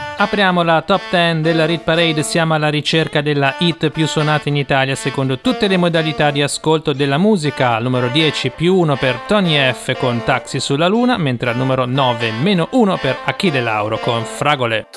Apriamo 0.21 0.61
la 0.61 0.83
top 0.83 1.01
10 1.09 1.41
della 1.41 1.65
Rit 1.65 1.81
Parade, 1.81 2.21
siamo 2.21 2.53
alla 2.53 2.69
ricerca 2.69 3.21
della 3.21 3.55
hit 3.57 3.89
più 3.89 4.05
suonata 4.05 4.49
in 4.49 4.55
Italia 4.55 4.93
secondo 4.93 5.39
tutte 5.39 5.67
le 5.67 5.77
modalità 5.77 6.29
di 6.29 6.43
ascolto 6.43 6.93
della 6.93 7.17
musica. 7.17 7.73
Al 7.73 7.81
numero 7.81 8.07
10 8.07 8.51
più 8.51 8.75
1 8.75 8.97
per 8.97 9.15
Tony 9.25 9.57
F 9.73 9.97
con 9.97 10.21
Taxi 10.23 10.59
sulla 10.59 10.87
Luna, 10.87 11.17
mentre 11.17 11.49
al 11.49 11.57
numero 11.57 11.85
9 11.85 12.33
meno 12.33 12.67
1 12.69 12.97
per 12.97 13.17
Achille 13.25 13.61
Lauro 13.61 13.97
con 13.97 14.23
Fragole. 14.23 14.89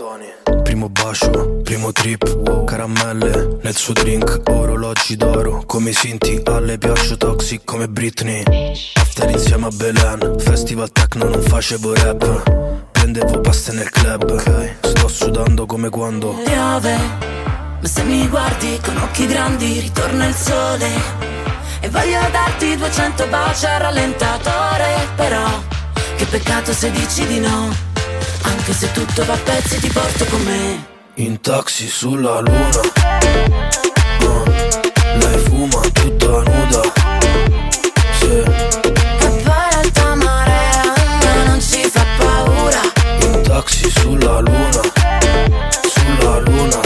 Primo 0.62 0.90
bacio, 0.90 1.60
primo 1.62 1.90
trip, 1.90 2.64
caramelle 2.66 3.60
nel 3.62 3.74
suo 3.74 3.94
drink, 3.94 4.42
orologi 4.51 5.16
d'oro, 5.16 5.62
come 5.64 5.90
i 5.90 5.94
Sinti, 5.94 6.42
alle 6.44 6.76
piaccio 6.76 7.16
toxic 7.16 7.64
come 7.64 7.88
Britney. 7.88 8.42
After 8.96 9.30
insieme 9.30 9.68
a 9.68 9.70
Belen, 9.74 10.38
festival 10.38 10.92
techno 10.92 11.30
non 11.30 11.40
facevo 11.40 11.94
rap, 11.94 12.92
prendevo 13.05 13.39
paste 13.40 13.72
nel 13.72 13.90
club, 13.90 14.78
sto 14.81 15.09
sudando 15.09 15.66
come 15.66 15.90
quando 15.90 16.40
piove, 16.43 16.97
ma 17.78 17.86
se 17.86 18.02
mi 18.02 18.26
guardi 18.28 18.81
con 18.82 18.97
occhi 18.97 19.26
grandi 19.26 19.81
ritorna 19.81 20.26
il 20.26 20.35
sole 20.35 20.89
e 21.81 21.90
voglio 21.90 22.18
darti 22.32 22.74
200 22.74 23.26
baci 23.26 23.66
al 23.66 23.81
rallentatore, 23.81 25.06
però 25.16 25.44
che 26.16 26.24
peccato 26.24 26.72
se 26.72 26.90
dici 26.93 27.26
di 27.26 27.40
no, 27.40 27.76
anche 28.40 28.72
se 28.72 28.90
tutto 28.93 29.22
va 29.26 29.35
a 29.35 29.39
pezzi 29.39 29.81
ti 29.81 29.89
porto 29.90 30.24
con 30.24 30.43
me. 30.43 30.86
in 31.16 31.43
taxi 31.43 31.86
sulla 31.86 32.40
luna. 32.40 32.81
Uh, 34.20 34.44
lei 35.18 35.39
fuma 35.40 35.81
tutta 35.93 36.26
nuda. 36.26 37.23
Taxi 43.64 43.90
sulla 43.90 44.40
luna, 44.40 44.82
sulla 45.88 46.38
luna. 46.40 46.80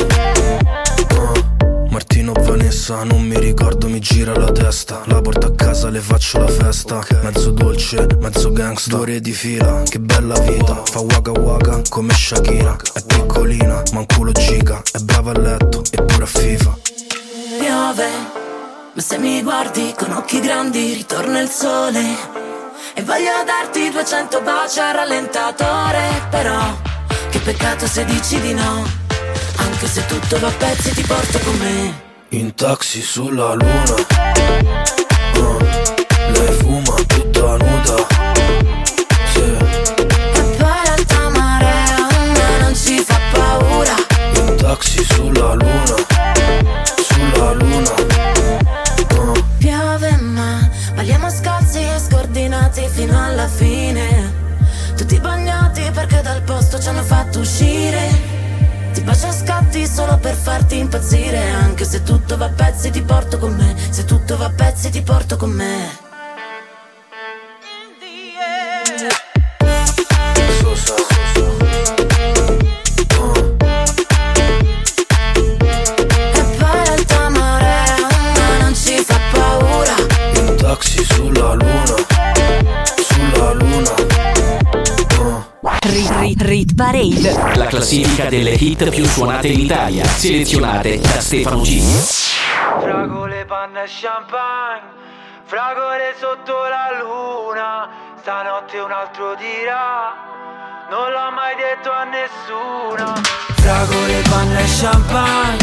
Uh, 1.11 1.89
Martino 1.91 2.33
Vanessa, 2.33 3.03
non 3.03 3.23
mi 3.23 3.39
ricordo, 3.39 3.89
mi 3.89 3.99
gira 3.99 4.37
la 4.37 4.53
testa. 4.53 5.03
La 5.07 5.21
porto 5.21 5.49
a 5.49 5.55
casa, 5.55 5.89
le 5.89 5.99
faccio 5.99 6.39
la 6.39 6.47
festa. 6.47 7.05
Mezzo 7.23 7.51
dolce, 7.51 8.07
mezzo 8.21 8.53
gangsta. 8.53 8.97
Ore 8.97 9.21
di 9.21 9.33
fila, 9.33 9.83
che 9.89 9.99
bella 9.99 10.39
vita. 10.41 10.83
Fa 10.85 11.01
waka 11.01 11.33
waka 11.33 11.83
come 11.89 12.13
Shakira. 12.15 12.77
È 12.95 13.03
piccolina, 13.05 13.83
ma 13.93 13.99
un 13.99 14.07
culo 14.07 14.31
giga. 14.33 14.81
È 14.93 14.99
brava 14.99 15.33
a 15.33 15.39
letto, 15.39 15.83
eppure 15.91 16.23
a 16.23 16.27
FIFA. 16.27 16.79
Piove, 17.59 18.09
ma 18.95 19.03
se 19.03 19.19
mi 19.19 19.43
guardi 19.43 19.93
con 19.99 20.13
occhi 20.13 20.39
grandi 20.41 20.93
ritorna 20.95 21.41
il 21.41 21.49
sole. 21.49 22.57
E 22.95 23.03
voglio 23.03 23.45
darti 23.45 23.91
200 23.91 24.41
baci 24.41 24.81
al 24.81 24.95
rallentatore, 24.95 26.27
però 26.31 26.77
che 27.31 27.39
peccato 27.39 27.87
se 27.87 28.05
dici 28.05 28.41
di 28.41 28.55
no. 28.55 28.85
Anche 29.57 29.87
se 29.87 30.05
tutto 30.07 30.39
va 30.39 30.49
a 30.49 30.53
pezzi 30.53 30.93
ti 30.95 31.03
porto 31.03 31.39
con 31.41 31.57
me. 31.59 32.07
In 32.31 32.55
taxi 32.55 33.01
sulla 33.01 33.55
luna. 33.55 33.95
Uh, 35.35 35.59
lei 36.33 36.53
fuma 36.59 36.95
tutta 37.07 37.57
nuda. 37.57 38.07
Sì. 39.33 39.41
E 39.41 40.57
poi 40.57 40.81
l'alta 40.85 41.29
marea 41.31 41.97
a 41.97 42.25
me 42.25 42.59
non 42.61 42.75
ci 42.75 42.99
fa 43.05 43.19
paura. 43.33 43.95
In 44.35 44.57
taxi 44.57 45.05
sulla 45.05 45.55
luna, 45.55 45.97
sulla 46.97 47.48
Ti 59.09 59.15
bacio 59.15 59.29
a 59.29 59.33
scatti 59.33 59.87
solo 59.87 60.19
per 60.19 60.35
farti 60.35 60.77
impazzire 60.77 61.39
Anche 61.39 61.87
se 61.87 62.03
tutto 62.03 62.37
va 62.37 62.45
a 62.45 62.51
pezzi 62.51 62.91
ti 62.91 63.01
porto 63.01 63.39
con 63.39 63.55
me. 63.55 63.75
Se 63.89 64.05
tutto 64.05 64.37
va 64.37 64.45
a 64.45 64.51
pezzi 64.51 64.91
ti 64.91 65.01
porto 65.01 65.39
con 65.39 65.51
me. 65.51 66.07
Taxi 80.59 81.03
sulla 81.05 81.55
luna, 81.55 81.97
sulla 83.01 83.53
luna. 83.53 84.08
Rit 85.89 86.11
Rit 86.21 86.43
Rit 86.43 86.75
Parade. 86.75 87.57
La 87.57 87.65
classifica 87.65 88.29
delle 88.29 88.51
hit 88.51 88.91
più 88.91 89.07
suonate 89.07 89.49
in 89.49 89.61
Italia. 89.61 90.05
Selezionate 90.05 90.99
da 90.99 91.19
Stefano 91.19 91.65
Cilio. 91.65 91.99
Fragole, 92.79 93.47
panna 93.47 93.85
e 93.85 93.89
champagne 93.89 94.83
Fragole 95.45 96.15
sotto 96.21 96.53
la 96.69 96.93
luna 97.01 97.89
Stanotte 98.21 98.79
un 98.79 98.93
altro 98.93 99.35
dirà 99.37 100.13
Non 100.91 101.11
l'ho 101.11 101.31
mai 101.33 101.57
detto 101.57 101.91
a 101.91 102.05
nessuno 102.05 103.15
Fragole, 103.57 104.23
panna 104.29 104.59
e 104.59 104.67
champagne 104.81 105.57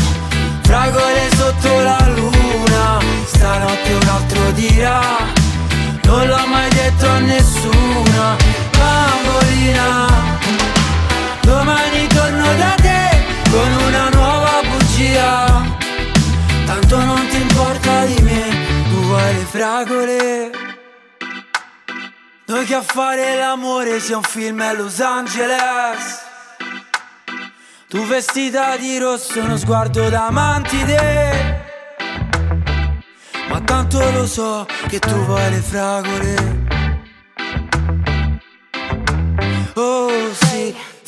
Fragole 0.63 1.29
sotto 1.35 1.81
la 1.81 1.99
luna 2.15 2.99
Stanotte 3.25 3.93
un 3.93 4.07
altro 4.09 4.51
dirà 4.51 5.01
Non 6.05 6.27
l'ho 6.27 6.47
mai 6.47 6.69
detto 6.69 7.07
a 7.07 7.19
nessuno 7.19 8.54
bambolina. 8.77 10.07
Domani 11.41 12.07
torno 12.07 12.55
da 12.55 12.75
te 12.81 13.23
con 13.49 13.71
una 13.87 14.09
nuova 14.09 14.61
bugia. 14.63 15.63
Tanto 16.65 16.97
non 17.03 17.27
ti 17.27 17.41
importa 17.41 18.05
di 18.05 18.21
me, 18.21 18.43
tu 18.89 19.01
vuoi 19.03 19.33
le 19.33 19.45
fragole. 19.45 20.51
Noi 22.47 22.65
che 22.65 22.75
a 22.75 22.81
fare 22.81 23.37
l'amore 23.37 23.99
sia 23.99 24.17
un 24.17 24.23
film 24.23 24.61
a 24.61 24.71
Los 24.73 24.99
Angeles. 24.99 26.23
Tu 27.87 28.05
vestita 28.05 28.77
di 28.77 28.97
rosso, 28.97 29.39
uno 29.39 29.57
sguardo 29.57 30.09
da 30.09 30.29
te. 30.85 31.63
Ma 33.49 33.61
tanto 33.61 34.11
lo 34.11 34.27
so 34.27 34.65
che 34.87 34.99
tu 34.99 35.15
vuoi 35.25 35.49
le 35.49 35.61
fragole. 35.61 36.64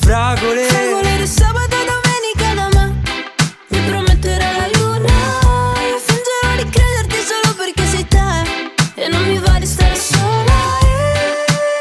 Fragole. 0.08 0.64
Fragole 0.64 1.16
di 1.18 1.26
sabato 1.26 1.76
domenica 1.92 2.48
da 2.54 2.68
me 2.76 2.84
Mi 3.68 3.80
prometterà 3.88 4.50
la 4.60 4.68
luna. 4.78 5.16
Io 5.90 5.98
fingerò 6.08 6.50
di 6.56 6.66
crederti 6.70 7.18
solo 7.30 7.48
perché 7.60 7.84
sei 7.86 8.06
te 8.08 8.30
E 8.94 9.08
non 9.08 9.22
mi 9.26 9.36
va 9.36 9.58
di 9.58 9.66
stare 9.66 9.94
sola. 9.96 10.58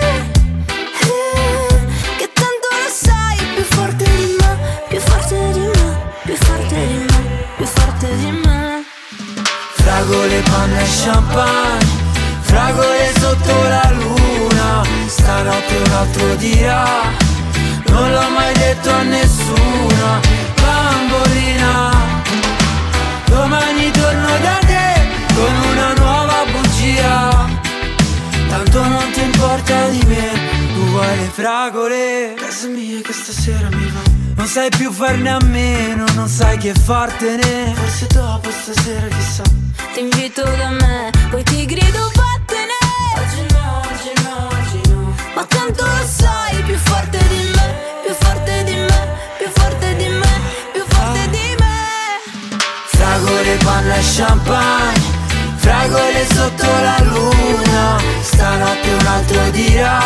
Eh, 0.02 0.20
eh, 1.08 1.70
Che 2.20 2.30
tanto 2.40 2.68
lo 2.82 2.90
sai 2.92 3.38
Più 3.56 3.64
forte 3.64 4.04
di 4.04 4.36
me 4.40 4.52
Più 4.90 5.00
forte 5.00 5.52
di 5.54 5.60
me 5.60 5.90
Più 6.26 6.36
forte 6.36 6.88
di 6.88 6.98
me 7.08 7.46
Più 7.56 7.66
forte 7.66 8.08
di 8.18 8.32
me. 8.44 8.84
Fragole, 9.76 10.42
panna 10.50 10.80
e 10.82 10.88
champagne 11.02 11.96
Fragole 12.42 13.14
sotto 13.20 13.54
la 13.74 13.92
luna. 13.94 14.84
Stanotte 15.08 15.76
un 15.78 15.92
altro 15.92 16.36
dirà 16.36 17.27
Non 17.98 18.12
l'ho 18.12 18.30
mai 18.30 18.54
detto 18.54 18.92
a 18.92 19.02
nessuna 19.02 20.20
Bambolina. 20.62 21.92
Domani 23.26 23.90
torno 23.90 24.28
da 24.40 24.60
te 24.68 24.86
Con 25.34 25.54
una 25.72 25.94
nuova 25.94 26.46
bugia. 26.52 27.50
Tanto 28.50 28.84
non 28.84 29.10
ti 29.12 29.22
importa 29.22 29.88
di 29.88 30.02
me 30.06 30.30
Tu 30.74 30.86
vuoi 30.92 31.18
le 31.18 31.30
fragole. 31.34 32.34
Casa 32.36 32.68
mia 32.68 33.02
che 33.02 33.14
stasera 33.14 33.68
mi 33.72 33.90
va. 33.90 34.02
Non 34.36 34.46
sai 34.46 34.70
più 34.70 34.92
farne 34.92 35.32
a 35.32 35.40
meno 35.44 36.06
Non 36.14 36.28
sai 36.28 36.58
che 36.60 36.74
fartene. 36.74 37.74
Forse 37.74 38.06
dopo 38.14 38.52
stasera 38.52 39.08
chissà. 39.08 39.44
Ti 39.94 40.00
invito 40.02 40.44
da 40.44 40.70
me 40.70 41.10
Poi 41.32 41.42
ti 41.44 41.66
grido 41.66 42.12
vattene 42.14 42.78
Oggi 43.18 43.54
no, 43.54 43.82
oggi 43.90 44.24
no, 44.24 44.48
oggi 44.52 44.90
no. 44.92 45.16
Ma 45.34 45.44
tanto 45.46 45.84
lo 45.84 46.06
sai 46.06 46.62
Più 46.62 46.76
forte 46.78 47.27
forte 48.20 48.64
di 48.64 48.76
me 48.76 49.08
Più 49.38 49.50
forte 49.54 49.96
di 49.96 50.08
me 50.08 50.42
Più 50.72 50.84
forte 50.88 51.30
di 51.30 51.56
me. 51.60 51.76
Fragole, 52.88 53.58
panna 53.64 53.96
e 53.96 54.04
champagne 54.16 55.02
Fragole 55.58 56.26
sotto 56.34 56.66
la 56.66 56.98
luna. 57.04 57.98
Stanotte 58.22 58.90
un 59.00 59.06
altro 59.06 59.50
dirà 59.52 60.00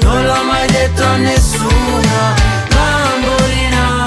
Non 0.00 0.24
l'ho 0.24 0.42
mai 0.44 0.66
detto 0.68 1.04
a 1.04 1.16
nessuna 1.16 2.34
Bambolina 2.68 4.04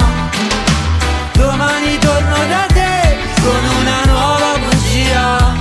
Domani 1.32 1.98
torno 1.98 2.36
da 2.48 2.66
te 2.72 3.16
Con 3.42 3.64
una 3.80 4.04
nuova 4.04 4.58
bugia. 4.58 5.54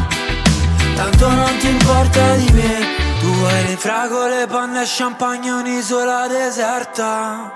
Tanto 0.96 1.30
non 1.30 1.58
ti 1.60 1.68
importa 1.68 2.36
di 2.36 2.52
me 2.52 2.99
vuoi 3.40 3.68
le 3.68 3.78
fragole, 3.78 4.48
panna 4.48 4.82
e 4.82 4.86
champagne 4.86 5.52
Un'isola 5.52 6.28
deserta. 6.28 7.52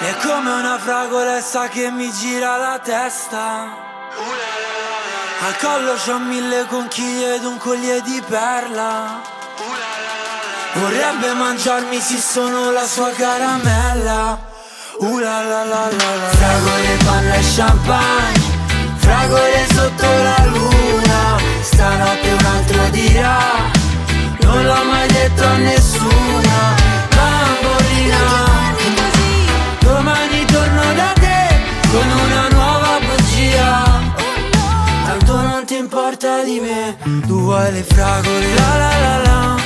È 0.00 0.14
come 0.26 0.50
una 0.50 0.78
fragolessa 0.78 1.68
che 1.68 1.90
mi 1.90 2.10
gira 2.10 2.56
la 2.56 2.78
testa. 2.78 3.80
Al 5.46 5.56
collo 5.58 5.94
c'ho 5.94 6.18
mille 6.18 6.66
conchiglie 6.66 7.36
ed 7.36 7.44
un 7.44 7.58
collier 7.58 8.00
di 8.00 8.22
perla. 8.26 9.20
Vorrebbe 10.74 11.32
mangiarmi 11.34 12.00
se 12.00 12.18
sono 12.18 12.70
la 12.70 12.86
sua 12.86 13.10
caramella. 13.10 14.50
Uh 14.98 15.18
la 15.18 15.42
la 15.42 15.64
la 15.64 15.88
la 15.90 16.28
Fragole, 16.38 16.96
panna 17.04 17.34
e 17.34 17.42
champagne 17.56 18.40
Fragole 18.98 19.66
sotto 19.74 20.06
la 20.06 20.44
luna. 20.46 21.38
Stanotte 21.62 22.30
un 22.30 22.44
altro 22.44 22.88
dirà 22.90 23.71
Non 24.52 24.64
l'ho 24.66 24.84
mai 24.84 25.08
detto 25.08 25.42
a 25.44 25.56
nessuna 25.56 26.74
Bambolina. 27.16 28.20
Domani 29.80 30.44
torno 30.44 30.92
da 30.92 31.12
te 31.14 31.40
con 31.90 32.06
una 32.24 32.48
nuova 32.48 32.98
bugia. 33.00 33.82
Tanto 35.06 35.40
non 35.40 35.64
ti 35.64 35.76
importa 35.76 36.42
di 36.44 36.60
me 36.60 36.96
Tu 37.26 37.40
vuoi 37.40 37.72
le 37.72 37.82
fragole 37.82 38.54
la 38.54 38.76
la 38.76 38.98
la 39.00 39.18
La 39.22 39.61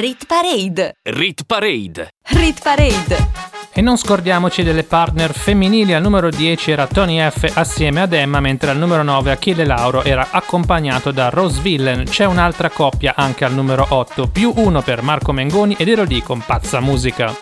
Rit 0.00 0.24
Parade. 0.24 0.94
Rit 1.02 1.42
Parade. 1.44 2.08
Rit 2.28 2.62
Parade. 2.62 3.28
E 3.70 3.82
non 3.82 3.98
scordiamoci 3.98 4.62
delle 4.62 4.82
partner 4.82 5.34
femminili, 5.34 5.92
al 5.92 6.00
numero 6.00 6.30
10 6.30 6.70
era 6.70 6.86
Tony 6.86 7.20
F 7.20 7.52
assieme 7.52 8.00
ad 8.00 8.14
Emma, 8.14 8.40
mentre 8.40 8.70
al 8.70 8.78
numero 8.78 9.02
9 9.02 9.30
Achille 9.30 9.66
Lauro 9.66 10.02
era 10.02 10.28
accompagnato 10.30 11.10
da 11.10 11.28
Rose 11.28 11.60
Villain. 11.60 12.04
C'è 12.04 12.24
un'altra 12.24 12.70
coppia 12.70 13.12
anche 13.14 13.44
al 13.44 13.52
numero 13.52 13.84
8, 13.90 14.28
più 14.28 14.54
uno 14.56 14.80
per 14.80 15.02
Marco 15.02 15.32
Mengoni 15.32 15.74
ed 15.76 15.88
ero 15.88 16.04
lì 16.04 16.22
con 16.22 16.42
Pazza 16.46 16.80
Musica. 16.80 17.36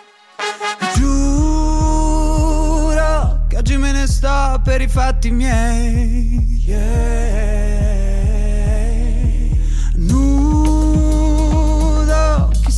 Giuro 0.95 1.85
che 3.47 3.55
oggi 3.55 3.77
me 3.77 3.93
ne 3.93 4.05
sto 4.05 4.59
per 4.61 4.81
i 4.81 4.89
fatti 4.89 5.31
miei. 5.31 6.61
Yeah. 6.65 7.68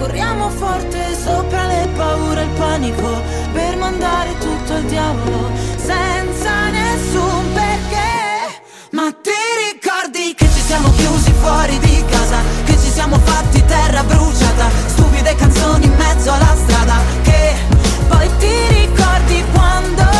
Corriamo 0.00 0.48
forte 0.48 1.14
sopra 1.14 1.66
le 1.66 1.86
paure 1.94 2.40
e 2.40 2.44
il 2.44 2.50
panico 2.56 3.20
Per 3.52 3.76
mandare 3.76 4.30
tutto 4.38 4.72
al 4.72 4.82
diavolo 4.84 5.50
Senza 5.76 6.70
nessun 6.70 7.52
perché 7.52 8.62
Ma 8.92 9.12
ti 9.12 9.38
ricordi 9.70 10.34
che 10.34 10.46
ci 10.46 10.60
siamo 10.62 10.90
chiusi 10.92 11.30
fuori 11.32 11.78
di 11.80 12.02
casa? 12.08 12.38
Che 12.64 12.72
ci 12.78 12.90
siamo 12.90 13.18
fatti 13.18 13.62
terra 13.66 14.02
bruciata? 14.02 14.70
Stupide 14.86 15.34
canzoni 15.34 15.84
in 15.84 15.94
mezzo 15.94 16.32
alla 16.32 16.56
strada 16.56 16.96
Che 17.20 17.54
Poi 18.08 18.30
ti 18.38 18.68
ricordi 18.68 19.44
quando 19.52 20.19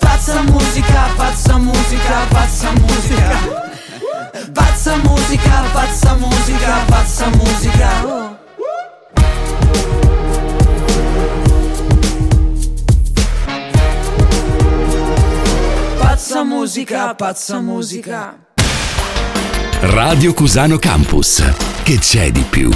Pazza 0.00 0.42
musica, 0.42 1.08
pazza 1.16 1.58
musica, 1.58 2.26
pazza 2.30 2.70
musica 2.72 3.38
Pazza 4.52 4.96
musica, 4.96 5.62
pazza 5.72 6.14
musica, 6.14 6.84
pazza 6.88 7.26
musica 7.28 8.38
Pazza 15.98 16.44
musica, 16.44 17.14
pazza 17.14 17.60
musica 17.60 18.38
Radio 19.80 20.34
Cusano 20.34 20.76
Campus. 20.78 21.42
Che 21.82 21.98
c'è 21.98 22.30
di 22.30 22.42
più? 22.42 22.70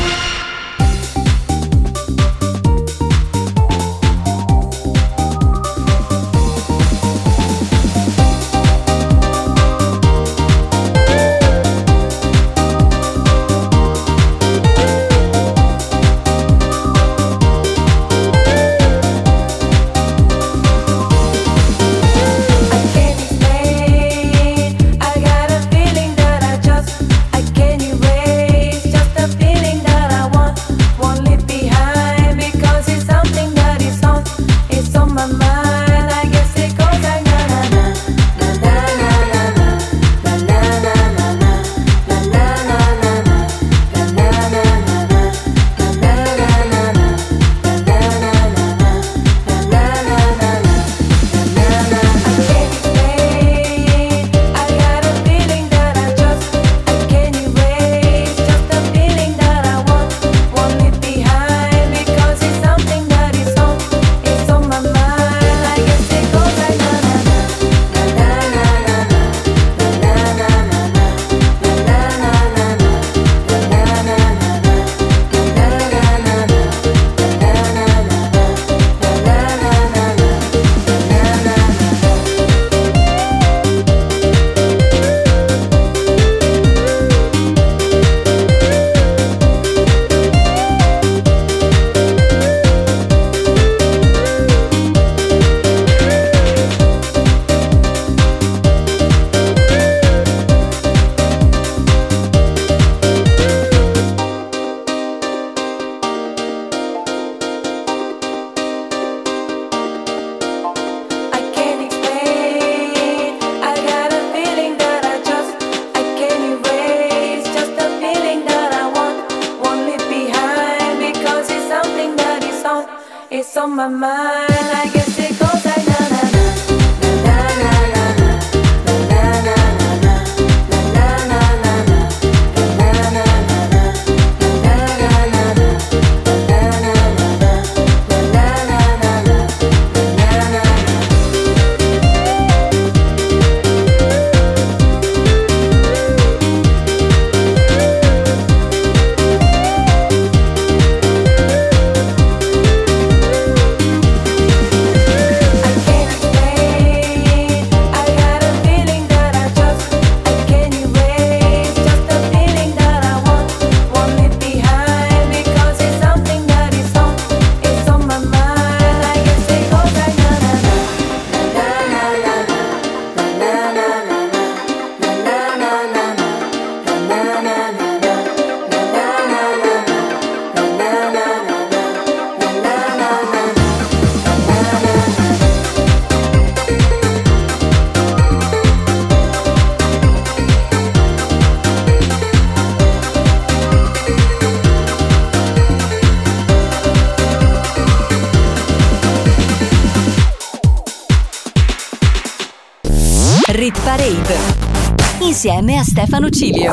Insieme 205.44 205.76
a 205.76 205.82
Stefano 205.82 206.30
Cilio. 206.30 206.72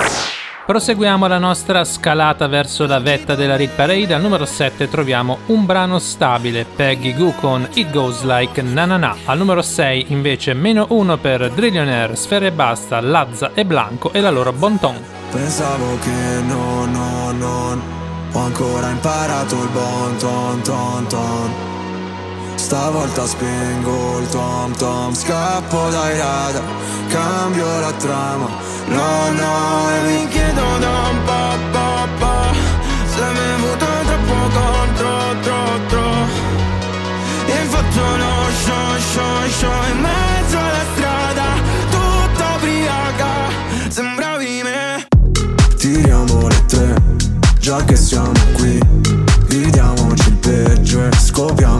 Proseguiamo 0.66 1.28
la 1.28 1.40
nostra 1.40 1.84
scalata 1.84 2.48
verso 2.48 2.86
la 2.86 3.00
vetta 3.00 3.36
della 3.36 3.58
Rit 3.58 3.72
Parade. 3.72 4.14
Al 4.14 4.22
numero 4.22 4.46
7 4.46 4.88
troviamo 4.88 5.40
un 5.48 5.66
brano 5.66 6.00
stabile, 6.00 6.64
Peggy 6.64 7.14
Goo 7.14 7.34
con 7.34 7.68
It 7.74 7.92
Goes 7.92 8.24
Like 8.24 8.62
Na 8.62 8.86
Na 8.86 8.96
Na. 8.96 9.14
Al 9.26 9.38
numero 9.38 9.62
6 9.62 10.06
invece 10.10 10.54
meno 10.54 10.86
1 10.88 11.18
per 11.18 11.52
Drillionaire, 11.52 12.16
Sfere 12.16 12.48
e 12.48 12.52
Basta, 12.54 13.02
Lazza 13.02 13.52
e 13.54 13.66
Blanco 13.66 14.14
e 14.14 14.22
la 14.22 14.30
loro 14.30 14.54
Bon 14.54 14.80
Ton. 14.80 14.96
Pensavo 15.32 15.98
che 16.00 16.42
no, 16.48 16.86
no, 16.86 17.32
no, 17.32 17.32
non 17.34 17.82
Ho 18.32 18.40
ancora 18.40 18.90
imparato 18.90 19.56
il 19.56 19.70
bon 19.70 20.18
ton 20.18 20.62
ton 20.62 21.08
ton 21.08 21.72
Stavolta 22.56 23.26
spengo 23.26 24.20
il 24.20 24.30
tom 24.30 24.74
tom 24.78 25.14
Scappo 25.14 25.90
dai 25.90 26.18
radar, 26.18 26.64
cambio 27.12 27.80
la 27.80 27.92
trama. 27.94 28.48
No, 28.88 29.32
no, 29.32 29.90
e 29.94 29.98
mi 30.08 30.28
chiedo 30.30 30.64
da 30.80 30.94
un 31.12 31.20
po', 31.26 31.58
po', 31.72 32.08
po' 32.20 32.54
Se 33.14 33.22
mi 33.22 33.38
è 33.38 33.56
venuto 33.56 33.86
troppo 34.10 34.38
contro, 34.58 35.12
tro, 35.42 35.62
tro. 35.88 36.10
E 37.48 37.52
hai 37.58 37.68
fatto 37.68 38.02
lo 38.22 38.34
show, 38.64 38.98
show, 39.14 39.50
show 39.60 39.80
In 39.92 40.00
mezzo 40.00 40.58
alla 40.58 40.86
strada, 40.94 41.46
tutta 41.90 42.56
ubriaca 42.56 43.32
Sembravi 43.90 44.62
me 44.64 45.08
Tiriamo 45.78 46.48
le 46.48 46.66
tre, 46.66 46.96
già 47.60 47.84
che 47.84 47.96
siamo 47.96 48.32
qui 48.54 48.80
Vediamoci 49.48 50.30
il 50.30 50.36
peggio 50.38 51.04
e 51.04 51.12
scopriamo 51.12 51.71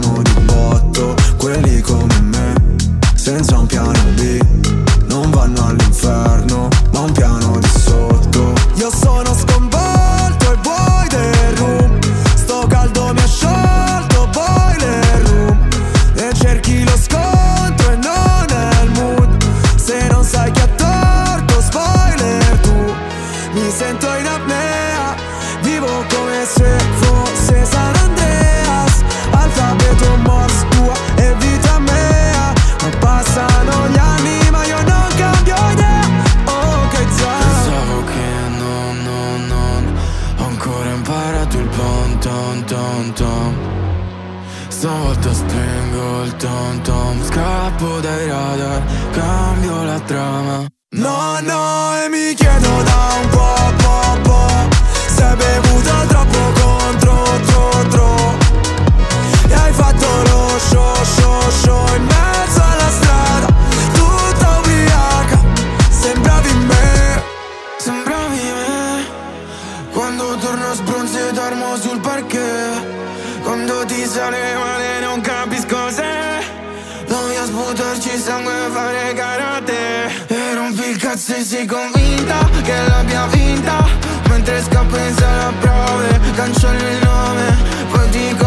cazzo 81.12 81.42
sei 81.42 81.66
convinta 81.66 82.48
che 82.62 82.74
l'abbia 82.88 83.26
vinta. 83.26 83.84
Mentre 84.30 84.62
scappo 84.62 84.96
in 84.96 85.14
sala 85.14 85.52
prove 85.60 86.20
Cancello 86.34 86.88
il 86.88 86.98
nome 87.04 87.56
Poi 87.90 88.08
dico 88.08 88.41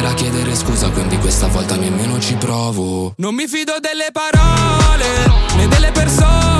Basterà 0.00 0.14
chiedere 0.14 0.54
scusa, 0.54 0.88
quindi 0.88 1.18
questa 1.18 1.46
volta 1.48 1.76
nemmeno 1.76 2.18
ci 2.20 2.34
provo. 2.36 3.12
Non 3.16 3.34
mi 3.34 3.46
fido 3.46 3.74
delle 3.80 4.08
parole 4.10 5.06
né 5.56 5.68
delle 5.68 5.90
persone 5.92 6.59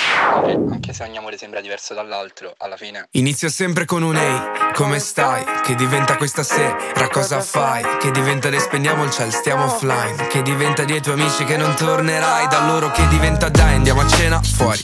Anche 0.53 0.93
se 0.93 1.03
ogni 1.03 1.17
amore 1.17 1.37
sembra 1.37 1.61
diverso 1.61 1.93
dall'altro, 1.93 2.53
alla 2.57 2.77
fine 2.77 3.07
Inizio 3.11 3.49
sempre 3.49 3.85
con 3.85 4.03
un 4.03 4.15
ehi, 4.15 4.39
come 4.73 4.99
stai? 4.99 5.43
Che 5.63 5.75
diventa 5.75 6.17
questa 6.17 6.43
sera, 6.43 7.07
cosa 7.09 7.41
fai? 7.41 7.83
Che 7.99 8.11
diventa 8.11 8.49
de 8.49 8.59
spegniamo 8.59 9.03
il 9.03 9.11
ciel, 9.11 9.31
stiamo 9.31 9.65
offline 9.65 10.27
Che 10.27 10.41
diventa 10.41 10.83
dei 10.83 11.01
tuoi 11.01 11.19
amici 11.19 11.43
che 11.45 11.57
non 11.57 11.75
tornerai 11.75 12.47
Da 12.47 12.65
loro 12.65 12.91
che 12.91 13.07
diventa 13.07 13.49
dai, 13.49 13.75
andiamo 13.75 14.01
a 14.01 14.07
cena 14.07 14.41
fuori 14.41 14.83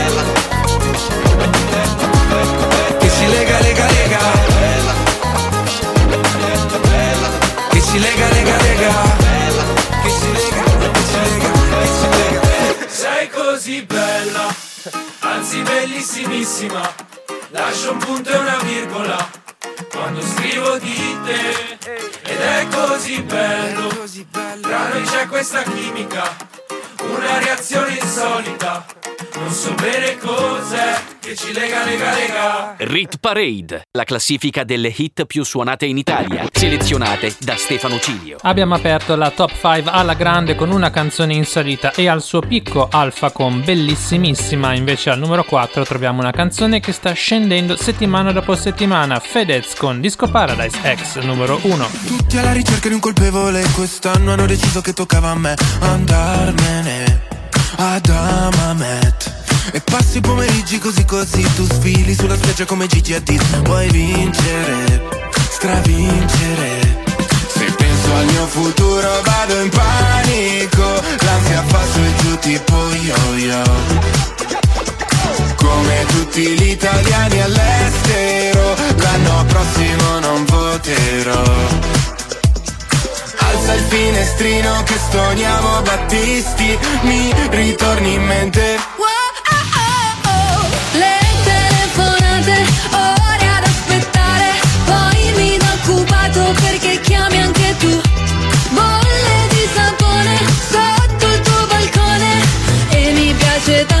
Bellissimissima. 15.91 16.95
Lascio 17.49 17.91
un 17.91 17.97
punto 17.97 18.29
e 18.29 18.37
una 18.37 18.57
virgola 18.63 19.29
quando 19.91 20.21
scrivo 20.21 20.77
di 20.77 21.19
te. 21.25 21.77
Ed 22.23 22.39
è 22.39 22.67
così 22.71 23.21
bello, 23.21 23.89
tra 24.61 24.87
noi 24.87 25.03
c'è 25.03 25.27
questa 25.27 25.63
chimica, 25.63 26.35
una 27.01 27.39
reazione 27.39 27.97
insolita. 27.99 28.85
Non 29.41 29.51
so 29.51 29.73
bene 29.73 30.17
cos'è 30.17 31.01
che 31.19 31.35
ci 31.35 31.51
lega, 31.51 31.83
lega, 31.83 32.13
lega. 32.13 32.75
Rit 32.77 33.17
Parade, 33.17 33.87
la 33.91 34.03
classifica 34.03 34.63
delle 34.63 34.93
hit 34.95 35.25
più 35.25 35.43
suonate 35.43 35.87
in 35.87 35.97
Italia, 35.97 36.45
selezionate 36.51 37.35
da 37.39 37.55
Stefano 37.55 37.99
Cilio. 37.99 38.37
Abbiamo 38.41 38.75
aperto 38.75 39.15
la 39.15 39.31
top 39.31 39.49
5 39.49 39.83
alla 39.91 40.13
grande 40.13 40.53
con 40.53 40.71
una 40.71 40.91
canzone 40.91 41.33
insolita 41.33 41.91
e 41.93 42.07
al 42.07 42.21
suo 42.21 42.41
picco 42.41 42.87
Alfa 42.89 43.31
con 43.31 43.63
bellissimissima. 43.63 44.75
Invece 44.75 45.09
al 45.09 45.17
numero 45.17 45.43
4 45.43 45.85
troviamo 45.85 46.21
una 46.21 46.31
canzone 46.31 46.79
che 46.79 46.91
sta 46.91 47.11
scendendo 47.11 47.75
settimana 47.75 48.31
dopo 48.31 48.55
settimana. 48.55 49.19
Fedez 49.19 49.73
con 49.73 49.99
Disco 49.99 50.29
Paradise 50.29 50.77
X 50.95 51.19
numero 51.23 51.59
1. 51.63 51.89
Tutti 52.05 52.37
alla 52.37 52.53
ricerca 52.53 52.87
di 52.87 52.93
un 52.93 52.99
colpevole 52.99 53.65
Quest'anno 53.75 54.33
hanno 54.33 54.45
deciso 54.45 54.81
che 54.81 54.93
toccava 54.93 55.29
a 55.29 55.35
me 55.35 55.55
Andarmene 55.79 57.40
ad 57.77 58.07
Amamet. 58.09 59.33
E 59.71 59.81
passi 59.81 60.17
i 60.17 60.21
pomeriggi 60.21 60.79
così 60.79 61.05
così 61.05 61.41
Tu 61.55 61.65
sfili 61.65 62.13
sulla 62.13 62.35
spiaggia 62.35 62.65
come 62.65 62.87
Gigi 62.87 63.13
Hadid. 63.13 63.41
Vuoi 63.63 63.89
vincere, 63.89 65.01
stravincere. 65.49 67.03
Se 67.47 67.65
penso 67.77 68.13
al 68.15 68.25
mio 68.25 68.45
futuro 68.47 69.21
vado 69.23 69.61
in 69.61 69.69
panico. 69.69 71.01
L'ansia 71.19 71.63
fa 71.67 71.79
su 71.91 71.99
e 71.99 72.15
giù 72.21 72.39
tipo 72.39 72.75
yo-yo. 72.91 73.63
Come 75.55 76.05
tutti 76.07 76.41
gli 76.41 76.69
italiani 76.71 77.41
all'estero 77.41 78.75
L'anno 78.97 79.45
prossimo 79.45 80.19
non 80.19 80.45
voterò 80.45 81.43
Alza 83.61 83.75
finestrino 83.89 84.81
che 84.85 84.97
stoniamo 84.97 85.81
Battisti 85.83 86.79
Mi 87.03 87.31
ritorni 87.51 88.15
in 88.15 88.23
mente. 88.23 88.79
Le 90.93 91.19
telefonate, 91.43 92.65
ore 92.91 93.47
ad 93.55 93.63
aspettare, 93.63 94.45
poi 94.85 95.33
mi 95.35 95.57
do 95.57 95.65
occupato 95.75 96.55
perché 96.59 96.99
chiami 97.01 97.37
anche 97.39 97.75
tu. 97.77 98.01
Bolle 98.71 99.47
di 99.49 99.69
sapone 99.75 100.37
sotto 100.71 101.27
il 101.27 101.41
tuo 101.41 101.67
balcone. 101.67 102.31
E 102.89 103.11
mi 103.11 103.31
piace 103.35 103.85
tanto 103.85 104.00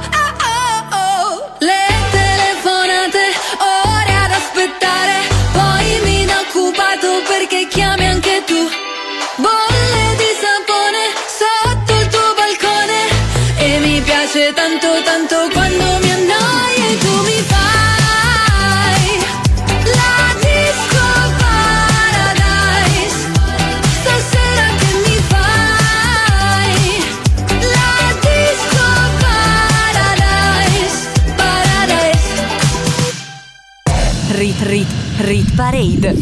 Parade. 35.61 36.15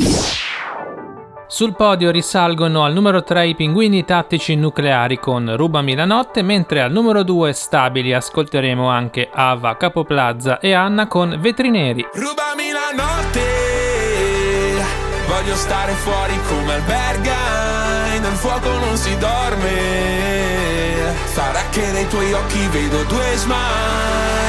Sul 1.48 1.74
podio 1.74 2.12
risalgono 2.12 2.84
al 2.84 2.92
numero 2.92 3.24
3 3.24 3.48
i 3.48 3.56
pinguini 3.56 4.04
tattici 4.04 4.54
nucleari 4.56 5.18
con 5.18 5.56
Rubami 5.56 5.96
la 5.96 6.04
notte, 6.04 6.42
mentre 6.42 6.82
al 6.82 6.92
numero 6.92 7.24
2 7.24 7.54
stabili 7.54 8.14
ascolteremo 8.14 8.90
anche 8.90 9.30
Ava 9.32 9.78
Capoplaza 9.78 10.60
e 10.60 10.74
Anna 10.74 11.08
con 11.08 11.38
Vetri 11.40 11.70
Neri. 11.70 12.06
Rubami 12.16 12.72
la 12.72 12.92
notte, 13.02 13.46
voglio 15.30 15.56
stare 15.56 15.94
fuori 15.94 16.38
come 16.50 16.74
albergai, 16.74 18.20
nel 18.20 18.36
fuoco 18.36 18.78
non 18.78 18.98
si 18.98 19.18
dorme, 19.20 19.72
sarà 21.28 21.62
che 21.70 21.90
nei 21.94 22.10
tuoi 22.10 22.34
occhi 22.34 22.68
vedo 22.68 23.04
due 23.04 23.36
smile. 23.36 24.49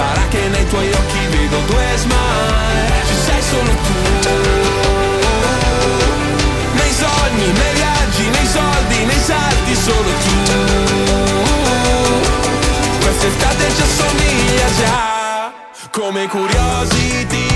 Sarà 0.00 0.26
che 0.28 0.48
nei 0.48 0.66
tuoi 0.68 0.90
occhi 0.90 1.26
vedo 1.28 1.58
due 1.66 1.84
smile. 1.96 3.04
Ci 3.06 3.14
sei 3.26 3.42
solo 3.42 3.70
tu. 3.84 3.92
Nei 6.72 6.90
sogni, 6.90 7.52
nei 7.52 7.74
viaggi, 7.74 8.30
nei 8.30 8.46
soldi, 8.46 9.04
nei 9.04 9.20
salti 9.20 9.74
Solo 9.74 10.10
tu 10.24 10.69
Come 15.90 16.28
curiosity. 16.28 17.48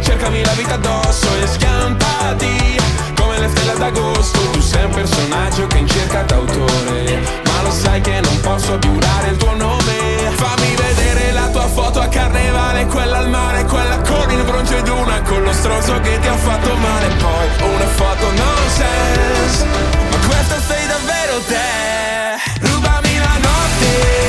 Cercami 0.00 0.44
la 0.44 0.52
vita 0.52 0.74
addosso 0.74 1.26
e 1.42 1.46
schiampati. 1.46 2.76
Come 3.18 3.38
le 3.38 3.48
stelle 3.48 3.78
d'agosto 3.78 4.38
Tu 4.50 4.60
sei 4.60 4.84
un 4.84 4.90
personaggio 4.90 5.66
che 5.68 5.78
in 5.78 5.88
cerca 5.88 6.22
d'autore. 6.22 7.18
Ma 7.44 7.62
lo 7.62 7.70
sai 7.70 8.02
che 8.02 8.20
non 8.20 8.40
posso 8.40 8.78
giurare 8.78 9.28
il 9.30 9.36
tuo 9.38 9.54
nome. 9.54 10.32
Fammi 10.34 10.74
vedere 10.76 11.32
la 11.32 11.48
tua 11.48 11.66
foto 11.66 12.00
a 12.00 12.06
carnevale 12.08 12.86
Quella 12.86 13.18
al 13.18 13.28
mare, 13.28 13.64
quella 13.64 13.98
con 14.02 14.30
il 14.30 14.44
bronzo 14.44 14.76
ed 14.76 14.86
una 14.86 15.20
Con 15.22 15.42
lo 15.42 15.52
stronzo 15.52 15.98
che 16.00 16.18
ti 16.20 16.26
ha 16.28 16.36
fatto 16.36 16.74
male. 16.74 17.08
Poi 17.16 17.70
una 17.72 17.86
foto 17.86 18.26
nonsense 18.32 19.64
Ma 20.10 20.26
questa 20.26 20.60
sei 20.60 20.86
davvero 20.86 21.40
te. 21.46 22.68
Rubami 22.68 23.18
la 23.18 23.38
notte. 23.40 24.26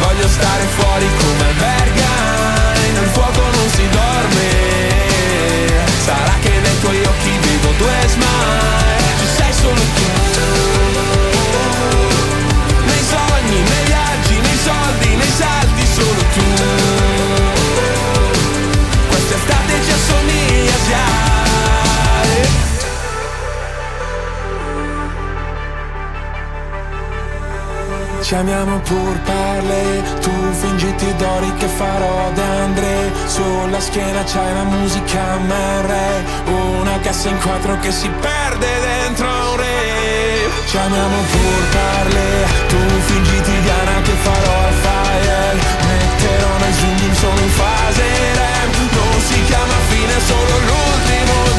Voglio 0.00 0.28
stare 0.28 0.62
fuori 0.76 1.06
come 1.18 1.44
albergai 1.48 1.83
Ci 28.24 28.34
amiamo 28.34 28.78
pur 28.78 29.20
parle, 29.20 30.02
tu 30.22 30.30
fingiti 30.52 31.14
d'ori 31.16 31.52
che 31.58 31.66
farò 31.66 32.30
d'Andre 32.32 33.12
Sulla 33.26 33.78
schiena 33.78 34.24
c'hai 34.24 34.54
la 34.54 34.62
musica 34.62 35.36
MR 35.36 35.92
Una 36.46 36.98
cassa 37.00 37.28
in 37.28 37.38
quattro 37.38 37.78
che 37.80 37.92
si 37.92 38.08
perde 38.08 38.66
dentro 38.80 39.26
un 39.26 39.56
re. 39.56 40.48
Ci 40.64 40.74
amiamo 40.74 41.16
pur 41.32 41.68
parle, 41.70 42.46
tu 42.68 42.78
fingiti 43.08 43.60
Diana 43.60 44.00
che 44.00 44.12
farò 44.22 44.56
al 44.68 44.72
fire. 44.72 45.60
Metterò 45.84 46.56
nel 46.60 46.74
zoom 46.80 47.12
solo 47.12 47.40
in 47.40 47.50
fase 47.50 48.02
REM. 48.40 48.70
Non 48.90 49.20
si 49.20 49.44
chiama 49.44 49.76
fine, 49.88 50.14
solo 50.24 50.58
l'ultimo 50.64 51.53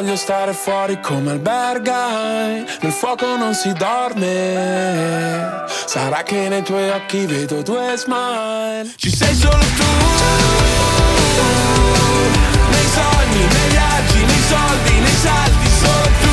Voglio 0.00 0.14
stare 0.14 0.52
fuori 0.52 1.00
come 1.00 1.32
albergai. 1.32 2.64
Nel 2.82 2.92
fuoco 2.92 3.36
non 3.36 3.52
si 3.52 3.72
dorme. 3.72 5.64
Sarà 5.86 6.22
che 6.22 6.48
nei 6.48 6.62
tuoi 6.62 6.88
occhi 6.90 7.26
vedo 7.26 7.62
due 7.62 7.96
smile. 7.96 8.92
Ci 8.94 9.10
sei 9.10 9.34
solo 9.34 9.58
tu. 9.58 9.90
Nei 12.70 12.86
sogni, 12.94 13.40
nei 13.40 13.70
viaggi, 13.70 14.24
nei 14.24 14.42
soldi, 14.48 15.00
nei 15.00 15.16
salti 15.20 15.68
Solo 15.80 16.10
tu. 16.20 16.30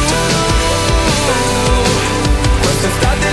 Quest'estate 2.61 3.24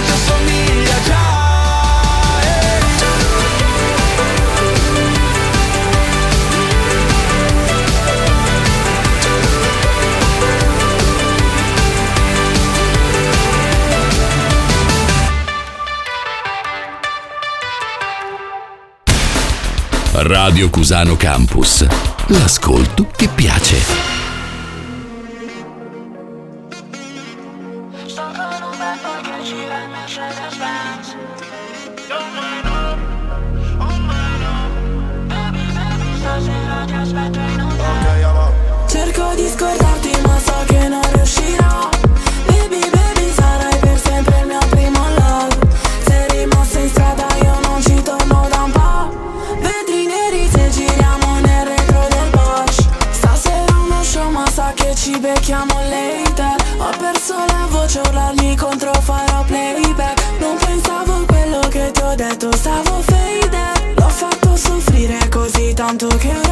Radio 20.23 20.71
Cusano 20.71 21.17
Campus. 21.17 21.85
L'ascolto 22.27 23.09
che 23.17 23.27
piace. 23.27 24.12
Becchiamo 55.23 55.73
later 55.89 56.57
Ho 56.79 56.91
perso 56.99 57.35
la 57.47 57.67
voce 57.71 58.01
urlarmi 58.01 58.57
contro 58.57 58.93
farò 58.93 59.45
playback. 59.45 60.21
Non 60.41 60.57
pensavo 60.57 61.15
a 61.15 61.25
quello 61.25 61.61
che 61.69 61.91
ti 61.93 62.03
ho 62.03 62.15
detto 62.15 62.53
stavo 62.53 63.01
faded 63.03 63.99
L'ho 63.99 64.09
fatto 64.09 64.57
soffrire 64.57 65.29
così 65.31 65.73
tanto 65.75 66.09
che 66.19 66.35
ora 66.37 66.52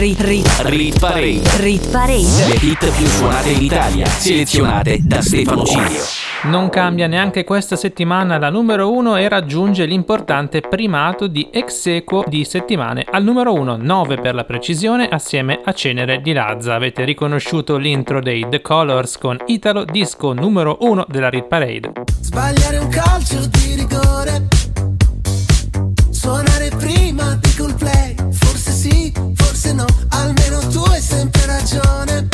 Rit, 0.00 0.18
rit, 0.22 0.48
Rit 0.64 0.98
Parade. 0.98 1.42
rit 1.58 1.90
parade. 1.90 2.46
Le 2.48 2.54
hit 2.54 2.90
più 2.96 3.04
suonate 3.04 3.50
in 3.50 3.62
Italia, 3.62 4.06
selezionate 4.06 4.98
da 5.02 5.20
Stefano 5.20 5.62
Cilio. 5.62 6.00
Non 6.44 6.70
cambia 6.70 7.06
neanche 7.06 7.44
questa 7.44 7.76
settimana 7.76 8.38
la 8.38 8.48
numero 8.48 8.90
1 8.90 9.16
e 9.16 9.28
raggiunge 9.28 9.84
l'importante 9.84 10.62
primato 10.62 11.26
di 11.26 11.50
ex 11.52 11.84
equo 11.84 12.24
di 12.26 12.46
settimane 12.46 13.04
al 13.10 13.22
numero 13.22 13.52
1, 13.52 13.76
9 13.76 14.16
per 14.16 14.34
la 14.34 14.44
precisione, 14.44 15.06
assieme 15.06 15.60
a 15.62 15.72
Cenere 15.74 16.22
di 16.22 16.32
Lazza. 16.32 16.72
Avete 16.72 17.04
riconosciuto 17.04 17.76
l'intro 17.76 18.22
dei 18.22 18.46
The 18.48 18.62
Colors 18.62 19.18
con 19.18 19.36
Italo 19.48 19.84
Disco 19.84 20.32
numero 20.32 20.78
1 20.80 21.04
della 21.08 21.28
Rit 21.28 21.46
Parade. 21.46 21.92
Sbagliare 22.22 22.78
un 22.78 22.88
calcio 22.88 23.46
di 23.48 23.74
rigore 23.74 24.48
Suonare 26.08 26.70
prima 26.78 27.34
di 27.34 27.54
col 27.56 27.74
play 27.74 28.14
Forse 28.30 28.72
sì, 28.72 29.12
forse 29.12 29.39
no 29.72 29.86
Almeno 30.10 30.58
tu 30.68 30.82
hai 30.84 31.00
sempre 31.00 31.46
ragione 31.46 32.29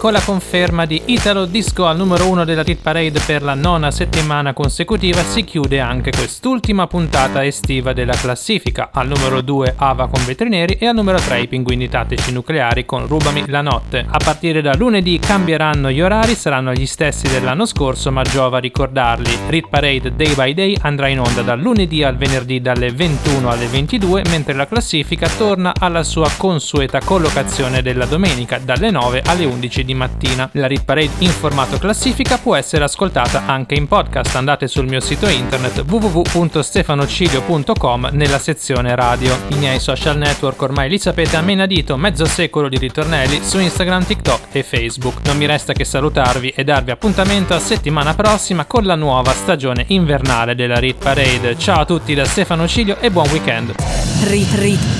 con 0.00 0.12
la 0.12 0.22
conferma 0.22 0.86
di 0.86 1.02
Italo 1.06 1.44
Disco 1.44 1.84
al 1.84 1.98
numero 1.98 2.26
1 2.26 2.46
della 2.46 2.62
Rit 2.62 2.80
Parade 2.80 3.20
per 3.26 3.42
la 3.42 3.52
nona 3.52 3.90
settimana 3.90 4.54
consecutiva 4.54 5.22
si 5.22 5.44
chiude 5.44 5.78
anche 5.78 6.10
quest'ultima 6.10 6.86
puntata 6.86 7.44
estiva 7.44 7.92
della 7.92 8.14
classifica. 8.14 8.88
Al 8.94 9.08
numero 9.08 9.42
2 9.42 9.74
Ava 9.76 10.08
con 10.08 10.24
Vetri 10.24 10.48
Neri 10.48 10.78
e 10.80 10.86
al 10.86 10.94
numero 10.94 11.18
3 11.18 11.42
i 11.42 11.48
Pinguini 11.48 11.90
Tattici 11.90 12.32
Nucleari 12.32 12.86
con 12.86 13.06
Rubami 13.06 13.44
la 13.48 13.60
notte. 13.60 14.06
A 14.08 14.16
partire 14.16 14.62
da 14.62 14.74
lunedì 14.74 15.18
cambieranno 15.18 15.90
gli 15.90 16.00
orari, 16.00 16.34
saranno 16.34 16.72
gli 16.72 16.86
stessi 16.86 17.28
dell'anno 17.28 17.66
scorso 17.66 18.10
ma 18.10 18.22
giova 18.22 18.56
ricordarli. 18.56 19.36
Rit 19.48 19.68
Parade 19.68 20.16
Day 20.16 20.34
by 20.34 20.54
Day 20.54 20.76
andrà 20.80 21.08
in 21.08 21.20
onda 21.20 21.42
dal 21.42 21.60
lunedì 21.60 22.02
al 22.02 22.16
venerdì 22.16 22.62
dalle 22.62 22.90
21 22.90 23.50
alle 23.50 23.66
22 23.66 24.22
mentre 24.30 24.54
la 24.54 24.66
classifica 24.66 25.28
torna 25.28 25.74
alla 25.78 26.04
sua 26.04 26.30
consueta 26.38 27.00
collocazione 27.00 27.82
della 27.82 28.06
domenica 28.06 28.56
dalle 28.56 28.90
9 28.90 29.24
alle 29.26 29.44
11 29.44 29.84
di 29.84 29.88
mattina. 29.94 30.48
La 30.52 30.66
Rit 30.66 30.84
Parade 30.84 31.10
in 31.18 31.30
formato 31.30 31.78
classifica 31.78 32.38
può 32.38 32.56
essere 32.56 32.84
ascoltata 32.84 33.44
anche 33.46 33.74
in 33.74 33.88
podcast. 33.88 34.36
Andate 34.36 34.68
sul 34.68 34.86
mio 34.86 35.00
sito 35.00 35.28
internet 35.28 35.84
www.stefanocilio.com 35.86 38.08
nella 38.12 38.38
sezione 38.38 38.94
radio. 38.94 39.36
I 39.48 39.56
miei 39.56 39.80
social 39.80 40.16
network 40.16 40.62
ormai 40.62 40.88
li 40.88 40.98
sapete 40.98 41.36
a 41.36 41.42
menadito, 41.42 41.96
mezzo 41.96 42.24
secolo 42.24 42.68
di 42.68 42.78
ritornelli 42.78 43.40
su 43.42 43.58
Instagram, 43.58 44.04
TikTok 44.04 44.40
e 44.52 44.62
Facebook. 44.62 45.18
Non 45.24 45.36
mi 45.36 45.46
resta 45.46 45.72
che 45.72 45.84
salutarvi 45.84 46.50
e 46.50 46.64
darvi 46.64 46.90
appuntamento 46.90 47.54
a 47.54 47.58
settimana 47.58 48.14
prossima 48.14 48.64
con 48.64 48.84
la 48.84 48.94
nuova 48.94 49.32
stagione 49.32 49.84
invernale 49.88 50.54
della 50.54 50.78
Rit 50.78 51.02
Parade. 51.02 51.58
Ciao 51.58 51.80
a 51.80 51.84
tutti 51.84 52.14
da 52.14 52.24
Stefano 52.24 52.66
Cilio 52.66 52.98
e 53.00 53.10
buon 53.10 53.28
weekend. 53.30 53.74
Rit 54.24 54.54
Rit 54.54 54.99